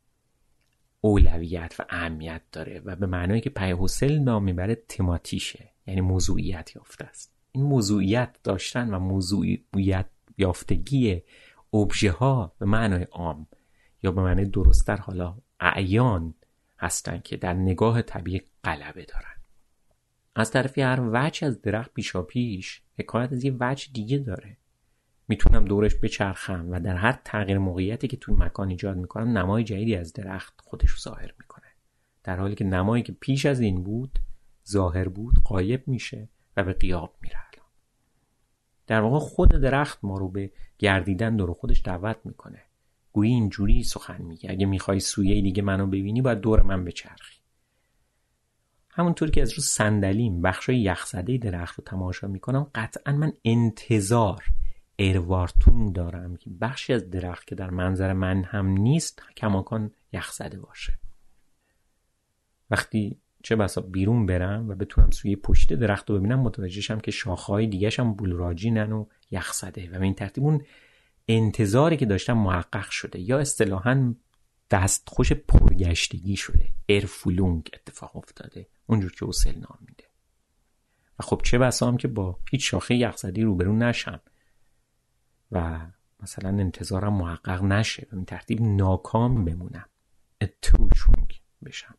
اولویت 1.02 1.76
و 1.80 1.86
اهمیت 1.90 2.42
داره 2.52 2.82
و 2.86 2.96
به 2.96 3.06
معنایی 3.06 3.42
که 3.42 3.50
پی 3.50 3.76
حسل 3.80 4.20
نام 4.20 4.44
می‌بره 4.44 4.76
تماتیشه 4.76 5.72
یعنی 5.88 6.02
موضوعیت 6.02 6.76
یافته 6.76 7.06
است. 7.06 7.34
این 7.52 7.64
موضوعیت 7.64 8.38
داشتن 8.44 8.94
و 8.94 9.00
موضوعیت 9.00 10.10
یافتگی 10.38 11.22
اوبژه 11.70 12.12
ها 12.12 12.56
به 12.60 12.66
معنای 12.66 13.04
عام 13.04 13.48
یا 14.04 14.12
به 14.12 14.22
معنای 14.22 14.46
درستتر 14.46 14.98
حالا 14.98 15.38
اعیان 15.60 16.34
هستند 16.80 17.24
که 17.24 17.38
در 17.38 17.54
نگاه 17.54 18.02
طبیعی 18.02 18.42
غلبه 18.64 19.06
دارن 19.06 19.36
از 20.36 20.52
طرفی 20.52 20.82
هر 20.82 21.00
وجه 21.14 21.48
از 21.48 21.62
درخت 21.62 21.94
پیشا 21.94 22.22
پیش 22.22 22.82
حکایت 23.00 23.34
از 23.34 23.44
یه 23.44 23.56
وجه 23.60 23.88
دیگه 23.94 24.18
داره. 24.18 24.58
می‌تونم 25.28 25.66
دورش 25.66 25.96
بچرخم 25.96 26.72
و 26.72 26.80
در 26.80 26.96
هر 26.96 27.20
تغییر 27.26 27.58
موقعیتی 27.58 28.08
که 28.08 28.18
توی 28.18 28.36
مکان 28.38 28.70
ایجاد 28.70 28.98
می‌کنم 28.98 29.38
نمای 29.38 29.64
جدیدی 29.64 29.96
از 29.96 30.14
درخت 30.14 30.62
خودش 30.62 30.90
رو 30.90 30.98
ظاهر 30.98 31.34
می‌کنه. 31.40 31.68
در 32.24 32.40
حالی 32.40 32.56
که 32.56 32.66
نمایی 32.66 33.04
که 33.04 33.12
پیش 33.12 33.46
از 33.46 33.60
این 33.60 33.84
بود 33.84 34.20
ظاهر 34.70 35.08
بود 35.08 35.36
قایب 35.44 35.88
میشه 35.88 36.30
و 36.58 36.64
به 36.64 36.74
قیاب 36.74 37.16
میره 37.22 37.40
در 38.90 39.02
واقع 39.02 39.20
خود 39.20 39.50
درخت 39.50 40.00
ما 40.04 40.18
رو 40.18 40.30
به 40.30 40.52
گردیدن 40.78 41.36
دور 41.36 41.54
خودش 41.54 41.82
دعوت 41.86 42.18
می‌کنه. 42.26 42.62
گویی 43.14 43.34
اینجوری 43.34 43.84
سخن 43.84 44.22
میگه 44.22 44.52
اگه 44.52 44.66
می‌خوای 44.66 45.00
سویه 45.00 45.42
دیگه 45.42 45.62
منو 45.62 45.88
ببینی 45.88 46.22
باید 46.22 46.40
دور 46.40 46.62
من 46.62 46.86
بچرخی. 46.86 47.40
همونطور 48.90 49.32
که 49.32 49.42
از 49.42 49.54
رو 49.54 49.64
صندلیم 49.64 50.42
بخشای 50.42 50.80
یخزده 50.80 51.38
درخت 51.38 51.80
رو 51.80 51.84
تماشا 51.84 52.28
می‌کنم 52.28 52.68
قطعا 52.76 53.14
من 53.14 53.34
انتظار 53.46 54.44
اروارتون 55.00 55.92
دارم 55.92 56.36
که 56.36 56.50
بخشی 56.62 56.94
از 56.94 57.10
درخت 57.10 57.48
که 57.48 57.56
در 57.56 57.70
منظر 57.70 58.14
من 58.14 58.44
هم 58.44 58.68
نیست 58.68 59.22
کماکان 59.38 59.92
یخزده 60.14 60.60
باشه. 60.60 61.00
وقتی 62.70 63.20
چه 63.44 63.56
بسا 63.56 63.82
بیرون 63.82 64.26
برم 64.26 64.70
و 64.70 64.76
بتونم 64.76 65.10
سوی 65.10 65.36
پشت 65.36 65.74
درخت 65.74 66.10
رو 66.10 66.18
ببینم 66.20 66.40
متوجهشم 66.40 67.00
که 67.00 67.12
شاخهای 67.12 67.68
دیگه 67.68 67.90
هم 68.00 68.14
بلوراجینن 68.14 68.92
و 68.92 69.06
یخزده 69.32 69.90
و 69.90 70.00
به 70.00 70.02
این 70.02 70.14
ترتیب 70.14 70.44
اون 70.44 70.62
انتظاری 71.30 71.98
که 71.98 72.06
داشتم 72.06 72.34
محقق 72.38 72.90
شده 72.90 73.20
یا 73.20 73.40
اصطلاحا 73.40 74.16
دستخوش 74.72 75.34
پرگشتگی 75.34 76.36
شده. 76.36 76.70
ارفولونگ 76.90 77.70
اتفاق 77.74 78.16
افتاده. 78.16 78.68
اونجور 78.86 79.12
که 79.12 79.26
اوسل 79.26 79.56
نام 79.56 79.78
میده. 79.88 80.04
و 81.20 81.24
خب 81.24 81.42
چه 81.44 81.58
بسا 81.58 81.88
هم 81.88 81.98
که 81.98 82.08
با 82.08 82.40
هیچ 82.52 82.72
شاخه 82.72 82.96
یخزدی 82.96 83.42
روبرو 83.42 83.76
نشم. 83.76 84.22
و 85.52 85.88
مثلا 86.20 86.50
انتظارم 86.50 87.14
محقق 87.14 87.64
نشه. 87.64 88.08
به 88.12 88.16
این 88.18 88.26
ترتیب 88.26 88.62
ناکام 88.62 89.46
بمونم. 89.46 89.90
اتوشونگ 90.42 91.42
بشم. 91.66 91.96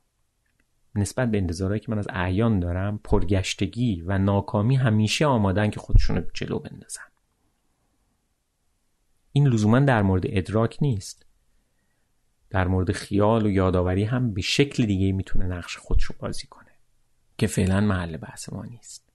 نسبت 0.95 1.31
به 1.31 1.39
انتظارهایی 1.39 1.81
که 1.81 1.91
من 1.91 1.99
از 1.99 2.07
اعیان 2.11 2.61
دارم 2.61 3.01
پرگشتگی 3.05 4.03
و 4.07 4.19
ناکامی 4.19 4.77
همیشه 4.77 5.27
آمادن 5.27 5.71
که 5.71 5.81
خودشون 5.81 6.27
جلو 6.35 6.59
بندازن. 6.59 7.10
این 9.33 9.47
لزوما 9.47 9.81
در 9.81 10.03
مورد 10.03 10.23
ادراک 10.27 10.79
نیست. 10.81 11.27
در 12.51 12.69
مورد 12.69 12.93
خیال 12.93 13.47
و 13.47 13.51
یادآوری 13.51 14.05
هم 14.05 14.35
به 14.35 14.41
شکل 14.41 14.87
دیگه 14.87 15.13
می‌تونه 15.13 15.45
نقش 15.45 15.77
خودش 15.77 16.05
رو 16.05 16.15
بازی 16.19 16.47
کنه 16.47 16.71
که 17.39 17.47
فعلا 17.47 17.81
محل 17.81 18.17
بحث 18.17 18.53
ما 18.53 18.65
نیست. 18.65 19.13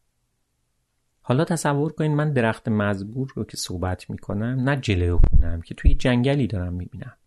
حالا 1.22 1.46
تصور 1.46 1.92
کنید 1.92 2.12
من 2.12 2.34
درخت 2.34 2.68
مزبور 2.68 3.32
رو 3.36 3.44
که 3.44 3.58
صحبت 3.58 4.10
می‌کنم 4.10 4.70
نه 4.70 4.76
جلوی 4.76 5.20
خونم 5.30 5.62
که 5.62 5.76
توی 5.76 5.94
جنگلی 5.94 6.48
دارم 6.48 6.74
می‌بینم 6.74 7.18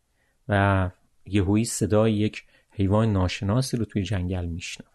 و 0.49 0.90
یهویی 1.26 1.64
صدای 1.64 2.12
یک 2.12 2.45
حیوان 2.71 3.12
ناشناسی 3.12 3.76
رو 3.76 3.85
توی 3.85 4.02
جنگل 4.02 4.47
میشنوم. 4.47 4.88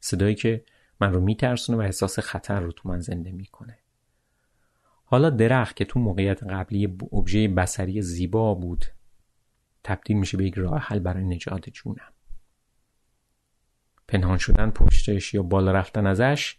صدایی 0.00 0.34
که 0.34 0.64
من 1.00 1.12
رو 1.12 1.20
میترسونه 1.20 1.78
و 1.78 1.82
احساس 1.82 2.18
خطر 2.18 2.60
رو 2.60 2.72
تو 2.72 2.88
من 2.88 3.00
زنده 3.00 3.32
می‌کنه. 3.32 3.78
حالا 5.14 5.30
درخت 5.30 5.76
که 5.76 5.84
تو 5.84 6.00
موقعیت 6.00 6.42
قبلی 6.42 6.96
ابژه 7.12 7.48
بسری 7.48 8.02
زیبا 8.02 8.54
بود 8.54 8.84
تبدیل 9.84 10.16
میشه 10.16 10.36
به 10.36 10.44
یک 10.44 10.54
راه 10.54 10.78
حل 10.78 10.98
برای 10.98 11.24
نجات 11.24 11.70
جونم. 11.70 12.12
پنهان 14.08 14.38
شدن 14.38 14.70
پشتش 14.70 15.34
یا 15.34 15.42
بالا 15.42 15.72
رفتن 15.72 16.06
ازش 16.06 16.56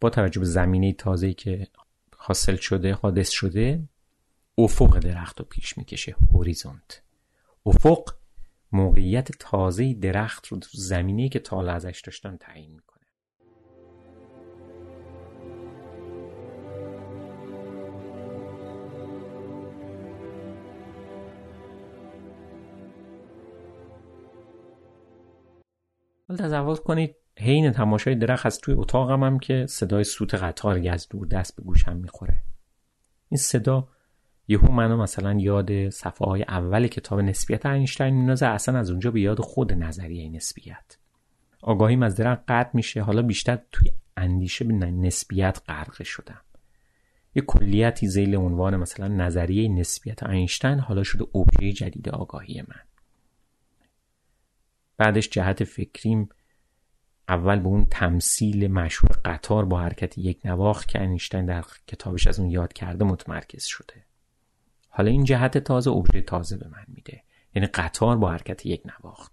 با 0.00 0.10
توجه 0.10 0.40
به 0.40 0.46
زمینه 0.46 0.92
تازه‌ای 0.92 1.34
که 1.34 1.66
حاصل 2.16 2.56
شده 2.56 2.94
حادث 2.94 3.30
شده 3.30 3.88
افق 4.58 4.98
درخت 4.98 5.40
رو 5.40 5.44
پیش 5.44 5.78
می‌کشه 5.78 6.16
هوریزونت. 6.32 7.02
افق 7.66 8.14
موقعیت 8.72 9.32
تازه 9.38 9.94
درخت 9.94 10.46
رو 10.46 10.60
زمینه 10.72 11.28
که 11.28 11.38
تا 11.38 11.70
ازش 11.70 12.02
داشتن 12.04 12.36
تعیین 12.36 12.80
حالا 26.28 26.48
تصور 26.48 26.76
کنید 26.76 27.14
حین 27.38 27.70
تماشای 27.70 28.14
درخت 28.14 28.46
از 28.46 28.60
توی 28.60 28.74
اتاقم 28.74 29.24
هم 29.24 29.38
که 29.38 29.66
صدای 29.68 30.04
سوت 30.04 30.34
قطار 30.34 30.88
از 30.88 31.08
دور 31.08 31.26
دست 31.26 31.56
به 31.56 31.62
گوشم 31.62 31.96
می‌خوره. 31.96 32.38
این 33.28 33.38
صدا 33.38 33.88
یهو 34.48 34.72
منو 34.72 34.96
مثلا 34.96 35.32
یاد 35.32 35.88
صفحه 35.88 36.28
های 36.28 36.42
اول 36.42 36.86
کتاب 36.86 37.20
نسبیت 37.20 37.66
اینشتین 37.66 38.14
میندازه 38.14 38.46
اصلا 38.46 38.78
از 38.78 38.90
اونجا 38.90 39.10
به 39.10 39.20
یاد 39.20 39.40
خود 39.40 39.72
نظریه 39.72 40.28
نسبیت. 40.28 40.96
آگاهیم 41.62 42.02
از 42.02 42.16
درخت 42.16 42.42
قطع 42.48 42.70
میشه 42.74 43.02
حالا 43.02 43.22
بیشتر 43.22 43.58
توی 43.72 43.90
اندیشه 44.16 44.64
به 44.64 44.72
نسبیت 44.72 45.60
غرق 45.68 46.02
شدم. 46.02 46.40
یه 47.34 47.42
کلیتی 47.46 48.06
زیل 48.06 48.36
عنوان 48.36 48.76
مثلا 48.76 49.08
نظریه 49.08 49.68
نسبیت 49.68 50.22
اینشتین 50.22 50.78
حالا 50.78 51.02
شده 51.02 51.24
ابژه 51.34 51.72
جدید 51.72 52.08
آگاهی 52.08 52.62
من. 52.68 52.87
بعدش 54.98 55.28
جهت 55.28 55.64
فکریم 55.64 56.28
اول 57.28 57.58
به 57.58 57.66
اون 57.66 57.86
تمثیل 57.90 58.70
مشهور 58.70 59.20
قطار 59.24 59.64
با 59.64 59.80
حرکت 59.80 60.18
یک 60.18 60.40
نواخت 60.44 60.88
که 60.88 61.00
اینشتین 61.00 61.46
در 61.46 61.64
کتابش 61.86 62.26
از 62.26 62.40
اون 62.40 62.50
یاد 62.50 62.72
کرده 62.72 63.04
متمرکز 63.04 63.64
شده. 63.64 64.04
حالا 64.88 65.10
این 65.10 65.24
جهت 65.24 65.58
تازه 65.58 65.90
ابژه 65.90 66.20
تازه 66.20 66.56
به 66.56 66.68
من 66.68 66.84
میده. 66.88 67.22
یعنی 67.54 67.66
قطار 67.66 68.16
با 68.16 68.30
حرکت 68.30 68.66
یک 68.66 68.82
نواخت. 68.86 69.32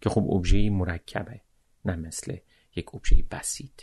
که 0.00 0.10
خب 0.10 0.30
ابژه 0.30 0.70
مرکبه 0.70 1.40
نه 1.84 1.96
مثل 1.96 2.36
یک 2.76 2.94
ابژه 2.94 3.24
بسیط. 3.30 3.82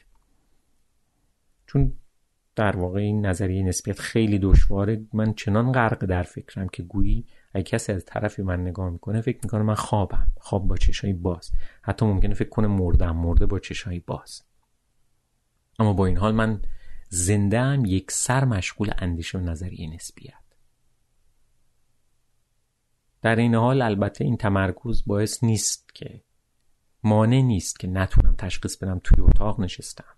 چون 1.68 1.94
در 2.56 2.78
واقع 2.78 3.00
این 3.00 3.26
نظریه 3.26 3.64
نسبیت 3.64 4.00
خیلی 4.00 4.40
دشواره. 4.40 5.06
من 5.14 5.34
چنان 5.34 5.72
غرق 5.72 6.06
در 6.06 6.24
فکرم 6.24 6.70
که 6.70 6.84
گویی 6.84 7.26
اگه 7.54 7.64
کسی 7.64 7.92
از 7.92 8.06
طرفی 8.06 8.42
من 8.42 8.62
نگاه 8.62 8.90
می‌کنه 8.90 9.22
فکر 9.22 9.40
می‌کنه 9.44 9.62
من 9.62 9.76
خوابم. 9.76 10.28
خواب 10.40 10.68
با 10.68 10.78
چشایی 10.78 11.14
باز. 11.14 11.52
حتی 11.82 12.06
ممکنه 12.06 12.34
فکر 12.34 12.50
کنه 12.50 12.68
مردم. 12.68 13.16
مرده 13.16 13.46
با 13.46 13.60
چشایی 13.60 14.00
باز. 14.00 14.44
اما 15.80 15.94
با 15.94 16.06
این 16.06 16.18
حال 16.18 16.36
من 16.36 16.62
زنده 17.10 17.60
هم 17.60 17.86
یک 17.86 18.12
سر 18.12 18.46
مشغول 18.46 18.92
اندیشه 18.98 19.38
و 19.38 19.42
نظریه 19.42 19.94
نسبیت 19.94 20.34
در 23.22 23.36
این 23.36 23.56
حال 23.56 23.82
البته 23.82 24.24
این 24.24 24.38
تمرکز 24.38 25.04
باعث 25.06 25.44
نیست 25.44 25.96
که 25.96 26.24
مانع 27.04 27.42
نیست 27.42 27.80
که 27.80 27.88
نتونم 27.88 28.36
تشخیص 28.36 28.78
بدم 28.78 29.02
توی 29.04 29.24
اتاق 29.24 29.60
نشستم. 29.60 30.16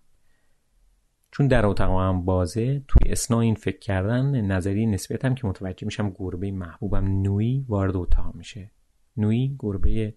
چون 1.36 1.48
در 1.48 1.66
اتاق 1.66 2.00
هم 2.00 2.24
بازه 2.24 2.82
توی 2.88 3.12
اسنا 3.12 3.40
این 3.40 3.54
فکر 3.54 3.78
کردن 3.78 4.40
نظری 4.40 4.86
نسبیتم 4.86 5.34
که 5.34 5.46
متوجه 5.46 5.84
میشم 5.84 6.10
گربه 6.10 6.50
محبوبم 6.50 7.22
نوی 7.22 7.64
وارد 7.68 7.96
اتاق 7.96 8.34
میشه. 8.34 8.70
نوی 9.16 9.56
گربه 9.58 10.14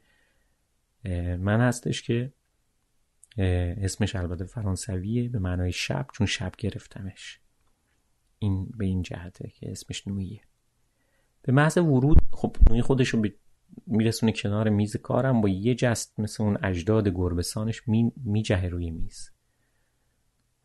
من 1.40 1.62
هستش 1.62 2.02
که 2.02 2.34
اسمش 3.38 4.16
البته 4.16 4.46
فرانسویه 4.46 5.30
به 5.30 5.40
معنای 5.40 5.72
شب 5.72 6.08
چون 6.14 6.28
شب 6.28 6.52
گرفتمش. 6.58 7.40
این 8.40 8.70
به 8.78 8.86
این 8.86 9.02
جهته 9.02 9.50
که 9.50 9.72
اسمش 9.72 10.08
نویه 10.08 10.42
به 11.42 11.52
محض 11.52 11.78
ورود 11.78 12.18
خب 12.32 12.56
نوی 12.70 12.82
خودش 12.82 13.10
رو 13.10 13.26
میرسونه 13.88 14.32
کنار 14.32 14.70
میز 14.70 14.98
کارم 14.98 15.42
با 15.42 15.50
یه 15.50 15.76
جست 15.76 16.20
مثل 16.20 16.44
اون 16.44 16.58
اجداد 16.64 17.08
گربسانش 17.08 17.88
می 17.88 18.12
میجهه 18.26 18.66
روی 18.66 18.92
میز. 18.92 19.37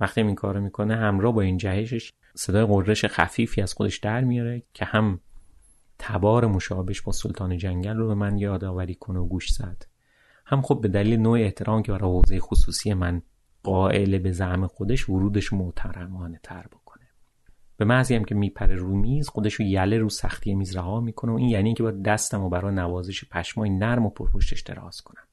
وقتی 0.02 0.20
این 0.20 0.34
کارو 0.34 0.60
می‌کنه 0.60 0.96
همراه 0.96 1.34
با 1.34 1.40
این 1.40 1.56
جهشش 1.56 2.12
صدای 2.34 2.64
قررش 2.64 3.04
خفیفی 3.04 3.62
از 3.62 3.74
خودش 3.74 3.98
در 3.98 4.20
میاره 4.20 4.62
که 4.74 4.84
هم 4.84 5.20
تبار 5.98 6.46
مشابهش 6.46 7.00
با 7.00 7.12
سلطان 7.12 7.56
جنگل 7.56 7.96
رو 7.96 8.08
به 8.08 8.14
من 8.14 8.38
یادآوری 8.38 8.94
کنه 8.94 9.18
و 9.18 9.26
گوش 9.26 9.52
زد. 9.52 9.86
هم 10.46 10.62
خب 10.62 10.80
به 10.82 10.88
دلیل 10.88 11.20
نوع 11.20 11.40
احترام 11.40 11.82
که 11.82 11.92
برای 11.92 12.10
حوزه 12.10 12.40
خصوصی 12.40 12.94
من 12.94 13.22
قائل 13.62 14.18
به 14.18 14.32
زعم 14.32 14.66
خودش 14.66 15.08
ورودش 15.08 15.52
محترمانه 15.52 16.40
تر 16.42 16.66
بکنه. 16.66 17.06
به 17.76 17.84
محضی 17.84 18.14
هم 18.14 18.24
که 18.24 18.34
میپره 18.34 18.74
رو 18.74 18.96
میز 18.96 19.28
خودش 19.28 19.54
رو 19.54 19.64
یله 19.64 19.98
رو 19.98 20.08
سختی 20.08 20.54
میز 20.54 20.76
رها 20.76 21.00
می‌کنه 21.00 21.32
و 21.32 21.34
این 21.34 21.48
یعنی 21.48 21.74
که 21.74 21.82
با 21.82 21.90
دستم 21.90 22.42
و 22.42 22.48
برای 22.48 22.74
نوازش 22.74 23.24
پشمای 23.24 23.70
نرم 23.70 24.06
و 24.06 24.10
پرپشتش 24.10 24.60
دراز 24.60 25.00
کنم. 25.00 25.26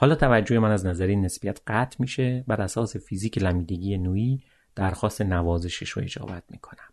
حالا 0.00 0.14
توجه 0.14 0.58
من 0.58 0.70
از 0.70 0.86
نظری 0.86 1.16
نسبیت 1.16 1.60
قطع 1.66 1.96
میشه 1.98 2.44
بر 2.46 2.60
اساس 2.60 2.96
فیزیک 2.96 3.38
لمیدگی 3.38 3.98
نوعی 3.98 4.40
درخواست 4.74 5.22
نوازشش 5.22 5.90
رو 5.90 6.02
اجابت 6.02 6.42
می‌کنم. 6.48 6.88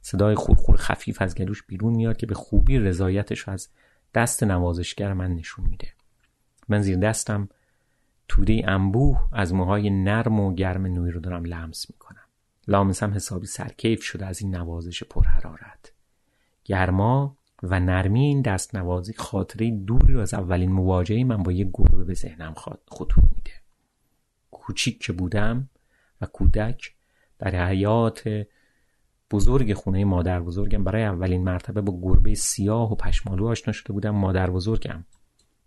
صدای 0.00 0.34
خورخور 0.34 0.76
خفیف 0.76 1.22
از 1.22 1.34
گلوش 1.34 1.62
بیرون 1.62 1.92
میاد 1.92 2.16
که 2.16 2.26
به 2.26 2.34
خوبی 2.34 2.78
رضایتش 2.78 3.48
از 3.48 3.68
دست 4.14 4.42
نوازشگر 4.42 5.12
من 5.12 5.34
نشون 5.34 5.64
میده. 5.64 5.88
من 6.68 6.82
زیر 6.82 6.96
دستم 6.96 7.48
توده 8.28 8.62
انبوه 8.64 9.28
از 9.32 9.54
موهای 9.54 9.90
نرم 9.90 10.40
و 10.40 10.54
گرم 10.54 10.86
نوی 10.86 11.10
رو 11.10 11.20
دارم 11.20 11.44
لمس 11.44 11.90
می‌کنم. 11.90 12.24
لامسم 12.68 13.14
حسابی 13.14 13.46
سرکیف 13.46 14.02
شده 14.02 14.26
از 14.26 14.42
این 14.42 14.56
نوازش 14.56 15.02
پرحرارت. 15.04 15.92
گرما 16.64 17.37
و 17.62 17.80
نرمی 17.80 18.20
این 18.20 18.42
دست 18.42 18.74
نوازی 18.74 19.12
خاطره 19.12 19.70
دوری 19.70 20.20
از 20.20 20.34
اولین 20.34 20.72
مواجهه 20.72 21.24
من 21.24 21.42
با 21.42 21.52
یک 21.52 21.68
گربه 21.74 22.04
به 22.04 22.14
ذهنم 22.14 22.54
خطور 22.90 23.24
میده. 23.36 23.52
کوچیک 24.50 25.00
که 25.00 25.12
بودم 25.12 25.70
و 26.20 26.26
کودک 26.26 26.94
در 27.38 27.66
حیات 27.68 28.46
بزرگ 29.30 29.74
خونه 29.74 30.04
مادر 30.04 30.40
بزرگم. 30.40 30.84
برای 30.84 31.04
اولین 31.04 31.44
مرتبه 31.44 31.80
با 31.80 32.00
گربه 32.02 32.34
سیاه 32.34 32.92
و 32.92 32.94
پشمالو 32.94 33.46
آشنا 33.46 33.72
شده 33.72 33.92
بودم. 33.92 34.10
مادر 34.10 34.50
بزرگم 34.50 35.04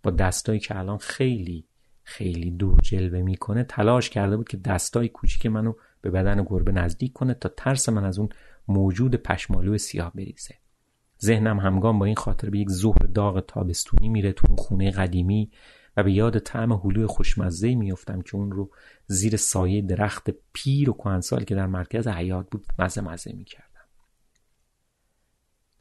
با 0.02 0.10
دستایی 0.10 0.60
که 0.60 0.78
الان 0.78 0.98
خیلی 0.98 1.66
خیلی 2.04 2.50
دور 2.50 2.80
جلوه 2.80 3.22
می‌کنه 3.22 3.64
تلاش 3.64 4.10
کرده 4.10 4.36
بود 4.36 4.48
که 4.48 4.56
دستای 4.56 5.08
کوچیک 5.08 5.46
منو 5.46 5.72
به 6.00 6.10
بدن 6.10 6.44
گربه 6.44 6.72
نزدیک 6.72 7.12
کنه 7.12 7.34
تا 7.34 7.48
ترس 7.48 7.88
من 7.88 8.04
از 8.04 8.18
اون 8.18 8.28
موجود 8.68 9.14
پشمالو 9.14 9.78
سیاه 9.78 10.12
بریزه. 10.14 10.54
ذهنم 11.24 11.60
همگام 11.60 11.98
با 11.98 12.04
این 12.04 12.16
خاطر 12.16 12.50
به 12.50 12.58
یک 12.58 12.70
ظهر 12.70 13.06
داغ 13.14 13.40
تابستونی 13.40 14.08
میره 14.08 14.32
تو 14.32 14.46
اون 14.48 14.56
خونه 14.56 14.90
قدیمی 14.90 15.50
و 15.96 16.02
به 16.02 16.12
یاد 16.12 16.38
طعم 16.38 16.72
هلوی 16.72 17.06
خوشمزه 17.06 17.74
میفتم 17.74 18.22
که 18.22 18.36
اون 18.36 18.52
رو 18.52 18.70
زیر 19.06 19.36
سایه 19.36 19.82
درخت 19.82 20.30
پیر 20.52 20.90
و 20.90 20.92
کهنسال 20.92 21.44
که 21.44 21.54
در 21.54 21.66
مرکز 21.66 22.08
حیات 22.08 22.50
بود 22.50 22.66
مزه 22.78 23.00
مزه 23.00 23.32
می‌کردم. 23.32 23.68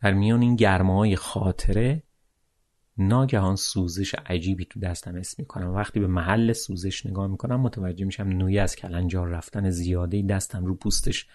در 0.01 0.13
میان 0.13 0.41
این 0.41 0.55
گرمه 0.55 1.15
خاطره 1.15 2.03
ناگهان 2.97 3.55
سوزش 3.55 4.15
عجیبی 4.15 4.65
تو 4.65 4.79
دستم 4.79 5.15
اسم 5.15 5.35
می‌کنم. 5.39 5.73
وقتی 5.73 5.99
به 5.99 6.07
محل 6.07 6.53
سوزش 6.53 7.05
نگاه 7.05 7.27
می‌کنم 7.27 7.61
متوجه 7.61 8.05
میشم 8.05 8.27
نوی 8.27 8.59
از 8.59 8.75
کلنجار 8.75 9.27
رفتن 9.27 9.69
زیاده 9.69 10.21
دستم 10.21 10.65
رو 10.65 10.75
پوستش 10.75 11.27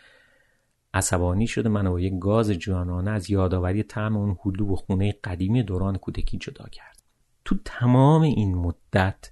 عصبانی 0.97 1.47
شده 1.47 1.69
منو 1.69 1.91
با 1.91 2.01
یک 2.01 2.13
گاز 2.21 2.51
جوانانه 2.51 3.11
از 3.11 3.31
یادآوری 3.31 3.83
طعم 3.83 4.17
اون 4.17 4.39
هلو 4.45 4.73
و 4.73 4.77
خونه 4.77 5.13
قدیمی 5.25 5.63
دوران 5.63 5.97
کودکی 5.97 6.39
جدا 6.39 6.65
کرد. 6.73 7.03
تو 7.45 7.57
تمام 7.65 8.23
این 8.23 8.55
مدت 8.55 9.31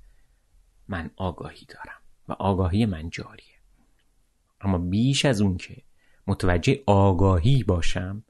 من 0.89 1.11
آگاهی 1.17 1.67
دارم 1.69 2.01
و 2.29 2.33
آگاهی 2.33 2.87
من 2.87 3.11
جاریه. 3.11 3.55
اما 4.61 4.79
بیش 4.79 5.25
از 5.25 5.41
اون 5.41 5.57
که 5.57 5.83
متوجه 6.27 6.83
آگاهی 6.87 7.63
باشم 7.63 8.25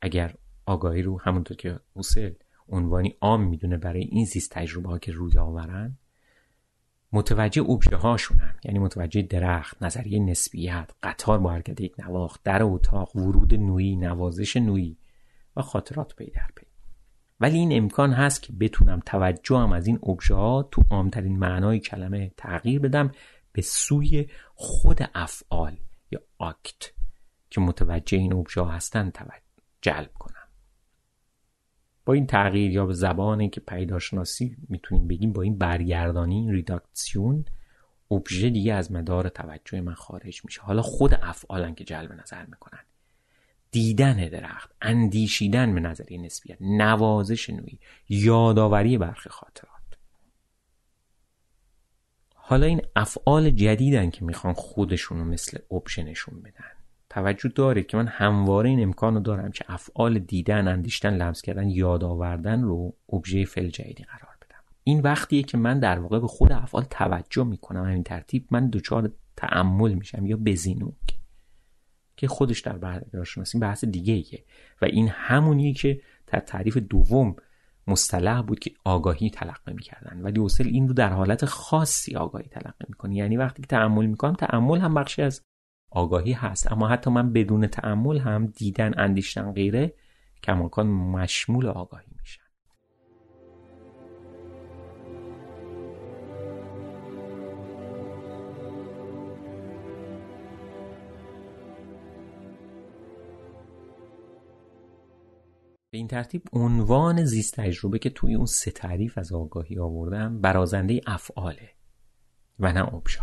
اگر 0.00 0.34
آگاهی 0.66 1.02
رو 1.02 1.20
همونطور 1.20 1.56
که 1.56 1.80
اوسل 1.92 2.32
عنوانی 2.68 3.16
عام 3.20 3.42
می‌دونه 3.42 3.76
برای 3.76 4.04
این 4.04 4.24
زیست 4.24 4.50
تجربه 4.50 4.88
ها 4.88 4.98
که 4.98 5.12
روی 5.12 5.38
آورن 5.38 5.98
متوجه 7.12 7.62
ابژه 7.62 7.96
هاشونم 7.96 8.54
یعنی 8.64 8.78
متوجه 8.78 9.22
درخت 9.22 9.82
نظریه 9.82 10.18
نسبیت 10.18 10.90
قطار 11.02 11.38
با 11.38 11.50
حرکت 11.50 11.80
یک 11.80 11.94
نواخت 11.98 12.42
در 12.42 12.62
اتاق 12.62 13.16
ورود 13.16 13.54
نوعی 13.54 13.96
نوازش 13.96 14.56
نوعی 14.56 14.96
و 15.56 15.62
خاطرات 15.62 16.16
پی 16.16 16.30
در 16.30 16.48
پی. 16.56 16.66
ولی 17.40 17.58
این 17.58 17.76
امکان 17.76 18.12
هست 18.12 18.42
که 18.42 18.52
بتونم 18.52 19.00
توجهم 19.06 19.72
از 19.72 19.86
این 19.86 19.98
ابژه 20.02 20.34
ها 20.34 20.68
تو 20.70 20.84
عامترین 20.90 21.38
معنای 21.38 21.80
کلمه 21.80 22.32
تغییر 22.36 22.80
بدم 22.80 23.10
به 23.52 23.62
سوی 23.62 24.26
خود 24.54 24.98
افعال 25.14 25.76
یا 26.10 26.20
Akt 26.38 26.92
که 27.50 27.60
متوجه 27.60 28.18
این 28.18 28.32
ابژه 28.32 28.64
هستن 28.64 29.12
جلب 29.80 30.10
کنم. 30.18 30.41
با 32.04 32.12
این 32.12 32.26
تغییر 32.26 32.70
یا 32.70 32.86
به 32.86 32.94
زبانی 32.94 33.48
که 33.48 33.60
پدیدارشناسی 33.60 34.56
می‌تونیم 34.68 35.08
بگیم 35.08 35.32
با 35.32 35.42
این 35.42 35.58
برگردانی 35.58 36.52
Reduktion 36.52 37.44
ابژه 38.10 38.50
دیگه 38.50 38.74
از 38.74 38.92
مدار 38.92 39.28
توجه 39.28 39.80
من 39.80 39.94
خارج 39.94 40.44
میشه. 40.44 40.62
حالا 40.62 40.82
خود 40.82 41.14
افعالن 41.22 41.74
که 41.74 41.84
جلب 41.84 42.12
نظر 42.12 42.46
می‌کنن. 42.46 42.80
دیدن 43.70 44.28
درخت 44.28 44.70
اندیشیدن 44.82 45.74
به 45.74 45.80
نظریه 45.80 46.20
نسبیت 46.20 46.56
نوازش 46.60 47.50
نوعی 47.50 47.78
یادآوری 48.08 48.98
برخی 48.98 49.30
خاطرات. 49.30 49.72
حالا 52.34 52.66
این 52.66 52.82
افعال 52.96 53.50
جدیدن 53.50 54.10
که 54.10 54.24
می‌خوان 54.24 54.54
خودشونو 54.54 55.24
مثل 55.24 55.58
ابژه 55.70 56.02
نشون 56.02 56.42
بدن. 56.42 56.81
توجه 57.12 57.48
داره 57.48 57.82
که 57.82 57.96
من 57.96 58.06
همواره 58.06 58.70
این 58.70 58.82
امکان 58.82 59.14
رو 59.14 59.20
دارم 59.20 59.50
که 59.50 59.64
افعال 59.68 60.18
دیدن 60.18 60.68
اندیشتن 60.68 61.14
لمس 61.14 61.42
کردن 61.42 61.68
یاد 61.68 62.04
آوردن 62.04 62.62
رو 62.62 62.96
ابژه 63.12 63.44
فعل 63.44 63.68
جدیدی 63.68 64.02
قرار 64.02 64.36
بدم. 64.42 64.62
این 64.84 65.00
وقتیه 65.00 65.42
که 65.42 65.58
من 65.58 65.78
در 65.78 65.98
واقع 65.98 66.18
به 66.18 66.26
خود 66.26 66.52
افعال 66.52 66.84
توجه 66.90 67.44
می‌کنم. 67.44 67.84
همین 67.84 68.02
ترتیب 68.02 68.46
من 68.50 68.70
دچار 68.70 69.12
تعمل 69.36 69.94
میشم 69.94 70.26
یا 70.26 70.36
بزینوک 70.36 71.18
که 72.16 72.28
خودش 72.28 72.60
در 72.60 72.78
برداشت 72.78 73.56
بحث 73.56 73.84
دیگه 73.84 74.14
ایه 74.14 74.44
و 74.82 74.84
این 74.84 75.08
همونیه 75.08 75.72
که 75.74 76.00
در 76.26 76.40
تعریف 76.40 76.76
دوم 76.76 77.36
مصطلح 77.86 78.42
بود 78.42 78.58
که 78.58 78.70
آگاهی 78.84 79.30
تلقی 79.30 79.72
می‌کردن. 79.72 80.20
ولی 80.22 80.40
اوسل 80.40 80.66
این 80.66 80.88
رو 80.88 80.94
در 80.94 81.12
حالت 81.12 81.44
خاصی 81.44 82.16
آگاهی 82.16 82.48
تلقی 82.48 82.84
می‌کنه 82.88 83.14
یعنی 83.14 83.36
وقتی 83.36 83.62
که 83.62 83.68
تعمل 83.68 84.06
می‌کنم 84.06 84.34
تعمل 84.34 84.78
هم 84.78 84.94
بخشی 84.94 85.22
از 85.22 85.42
آگاهی 85.94 86.32
هست. 86.32 86.72
اما 86.72 86.88
حتی 86.88 87.10
من 87.10 87.32
بدون 87.32 87.66
تعمل 87.66 88.18
هم 88.18 88.46
دیدن 88.46 88.92
اندیشتن 88.96 89.52
غیره 89.52 89.94
کماکان 90.42 90.86
مشمول 90.86 91.66
آگاهی 91.66 92.06
میشه 92.18 92.40
به 105.90 105.98
این 105.98 106.08
ترتیب 106.08 106.42
عنوان 106.52 107.24
زیست 107.24 107.56
تجربه 107.56 107.98
که 107.98 108.10
توی 108.10 108.34
اون 108.34 108.46
سه 108.46 108.70
تعریف 108.70 109.18
از 109.18 109.32
آگاهی 109.32 109.78
آوردم 109.78 110.40
برازنده 110.40 111.00
افعاله 111.06 111.70
و 112.58 112.72
نه 112.72 112.94
ابژه 112.94 113.20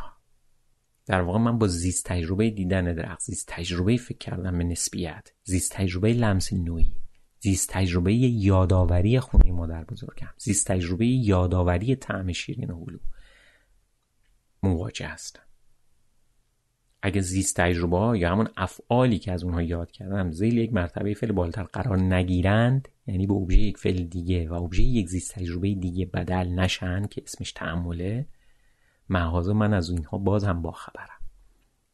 در 1.09 1.21
واقع 1.21 1.39
من 1.39 1.57
با 1.57 1.67
زیست 1.67 2.05
تجربه 2.05 2.49
دیدن 2.49 2.93
درخت 2.93 3.21
زیست 3.21 3.45
تجربه 3.47 3.97
فکر 3.97 4.17
کردن 4.17 4.57
به 4.57 4.63
نسبیت 4.63 5.31
زیست 5.43 5.71
تجربه 5.71 6.13
لمس 6.13 6.53
نوعی 6.53 6.91
زیست 7.39 7.69
تجربه 7.69 8.13
یادآوری 8.13 9.19
خونه 9.19 9.51
مادر 9.51 9.83
بزرگم 9.83 10.33
زیست 10.37 10.67
تجربه 10.67 11.05
یادآوری 11.05 11.95
طعم 11.95 12.31
شیرین 12.31 12.69
هلو 12.69 12.99
مواجه 14.63 15.07
هستم. 15.07 15.41
اگه 17.01 17.21
زیست 17.21 17.55
تجربه 17.55 17.97
ها 17.97 18.17
یا 18.17 18.31
همون 18.31 18.47
افعالی 18.57 19.19
که 19.19 19.31
از 19.31 19.43
اونها 19.43 19.61
یاد 19.61 19.91
کردم 19.91 20.31
زیل 20.31 20.57
یک 20.57 20.73
مرتبه 20.73 21.13
فعل 21.13 21.31
بالاتر 21.31 21.63
قرار 21.63 21.99
نگیرند 21.99 22.87
یعنی 23.07 23.27
به 23.27 23.33
ابژه 23.33 23.59
یک 23.59 23.77
فعل 23.77 24.03
دیگه 24.03 24.49
و 24.49 24.53
ابژه 24.53 24.83
یک 24.83 25.09
زیست 25.09 25.35
تجربه 25.35 25.73
دیگه 25.73 26.05
بدل 26.05 26.47
نشن 26.47 27.07
که 27.07 27.21
اسمش 27.25 27.51
تعمله 27.51 28.27
محاذا 29.09 29.53
من 29.53 29.73
از 29.73 29.89
اینها 29.89 30.17
باز 30.17 30.43
هم 30.43 30.61
باخبرم. 30.61 31.19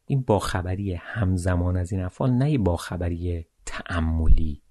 این 0.06 0.22
باخبری 0.22 0.94
همزمان 0.94 1.76
از 1.76 1.92
این 1.92 2.02
افعال 2.02 2.30
نه 2.30 2.50
یه 2.50 2.58
باخبری 2.58 3.46
تعملی 3.66 4.62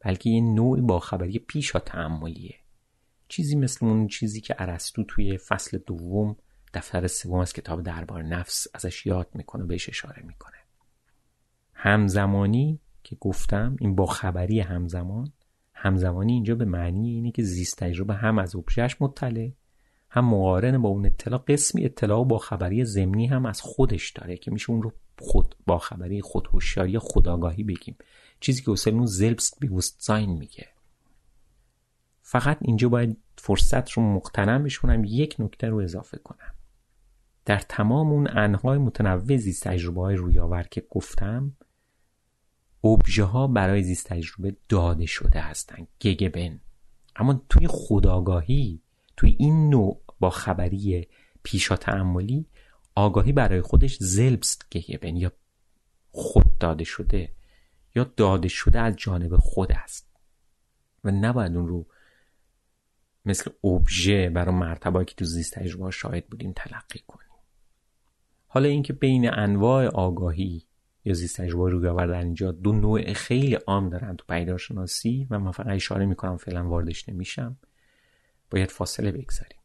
بلکه 0.00 0.30
یه 0.30 0.40
نوع 0.40 0.80
باخبری 0.80 1.38
پیشا 1.38 1.78
تعملیه 1.78 2.54
چیزی 3.28 3.56
مثل 3.56 3.86
اون 3.86 4.06
چیزی 4.06 4.40
که 4.40 4.54
ارسطو 4.58 5.04
توی 5.04 5.38
فصل 5.38 5.78
دوم 5.78 6.36
دفتر 6.74 7.06
سوم 7.06 7.38
از 7.38 7.52
کتاب 7.52 7.82
دربار 7.82 8.22
نفس 8.22 8.66
ازش 8.74 9.06
یاد 9.06 9.28
می‌کنه 9.34 9.64
بهش 9.64 9.88
اشاره 9.88 10.22
می‌کنه. 10.26 10.56
همزمانی 11.74 12.80
که 13.02 13.16
گفتم 13.20 13.76
این 13.80 13.94
با 13.94 14.06
خبری 14.06 14.60
همزمان 14.60 15.32
همزمانی 15.74 16.32
اینجا 16.32 16.54
به 16.54 16.64
معنی 16.64 17.10
اینه 17.10 17.30
که 17.30 17.42
زیست 17.42 17.76
تجربه 17.76 18.14
هم 18.14 18.38
از 18.38 18.56
ابژهش 18.56 18.96
مطلع 19.00 19.50
هم 20.10 20.24
مقارن 20.24 20.78
با 20.78 20.88
اون 20.88 21.06
اطلاع 21.06 21.44
قسمی 21.48 21.84
اطلاع 21.84 22.24
با 22.24 22.38
خبری 22.38 22.84
زمینی 22.84 23.26
هم 23.26 23.46
از 23.46 23.60
خودش 23.60 24.10
داره 24.10 24.36
که 24.36 24.50
میشه 24.50 24.70
اون 24.70 24.82
رو 24.82 24.92
خود 25.18 25.54
با 25.66 25.78
خبری 25.78 26.22
خودهوشیاری 26.22 26.98
خداگاهی 26.98 27.62
بگیم. 27.62 27.96
چیزی 28.40 28.62
که 28.62 28.70
اصلا 28.70 28.94
اون 28.94 29.06
زلبست 29.06 29.60
بیوستزاین 29.60 30.30
میگه. 30.30 30.68
فقط 32.22 32.58
اینجا 32.60 32.88
باید 32.88 33.16
فرصت 33.38 33.90
رو 33.90 34.02
مقتنم 34.02 34.62
بشونم 34.64 35.04
یک 35.04 35.36
نکته 35.38 35.68
رو 35.68 35.76
اضافه 35.76 36.18
کنم. 36.18 36.54
در 37.44 37.58
تمام 37.58 38.10
اون 38.10 38.28
انهای 38.30 38.78
متنوع 38.78 39.36
زیست 39.36 39.64
تجربه 39.64 40.00
های 40.00 40.16
رویاور 40.16 40.62
که 40.62 40.86
گفتم 40.90 41.56
ابژه 42.84 43.24
ها 43.24 43.46
برای 43.46 43.82
زیست 43.82 44.06
تجربه 44.06 44.56
داده 44.68 45.06
شده 45.06 45.40
هستند 45.40 45.88
گگبن. 46.00 46.60
اما 47.16 47.42
توی 47.48 47.66
خداگاهی 47.66 48.80
توی 49.20 49.36
این 49.38 49.70
نوع 49.70 50.02
با 50.20 50.30
خبری 50.30 51.08
پیشا 51.42 51.76
تعملی 51.76 52.46
آگاهی 52.94 53.32
برای 53.32 53.60
خودش 53.60 53.96
زلبست 54.00 54.66
گگبن 54.70 55.16
یا 55.16 55.32
خود 56.10 56.58
داده 56.58 56.84
شده 56.84 57.32
یا 57.94 58.04
داده 58.16 58.48
شده 58.48 58.80
از 58.80 58.96
جانب 58.96 59.36
خود 59.36 59.72
است. 59.72 60.10
و 61.04 61.10
نباید 61.10 61.56
اون 61.56 61.68
رو 61.68 61.86
مثل 63.24 63.50
ابژه 63.64 64.30
برای 64.30 64.54
مرتبه 64.54 65.04
که 65.04 65.14
تو 65.14 65.24
زیست 65.24 65.54
تجربه 65.54 65.90
شاهد 65.90 66.26
بودیم 66.26 66.52
تلقی 66.56 67.00
کنیم. 67.06 67.30
حالا 68.46 68.68
اینکه 68.68 68.92
بین 68.92 69.34
انواع 69.34 69.86
آگاهی 69.86 70.66
یا 71.04 71.14
زیست 71.14 71.40
تجربه 71.40 71.70
روی 71.70 72.06
در 72.06 72.20
اینجا 72.20 72.52
دو 72.52 72.72
نوع 72.72 73.12
خیلی 73.12 73.54
عام 73.54 73.88
دارن 73.88 74.16
تو 74.16 74.24
پیدارشناسی 74.28 75.26
و 75.30 75.38
من 75.38 75.50
فقط 75.50 75.66
اشاره 75.66 76.06
می‌کنم 76.06 76.36
فعلا 76.36 76.68
واردش 76.68 77.08
نمیشم. 77.08 77.56
باید 78.50 78.70
فاصله 78.70 79.12
بگذاریم. 79.12 79.58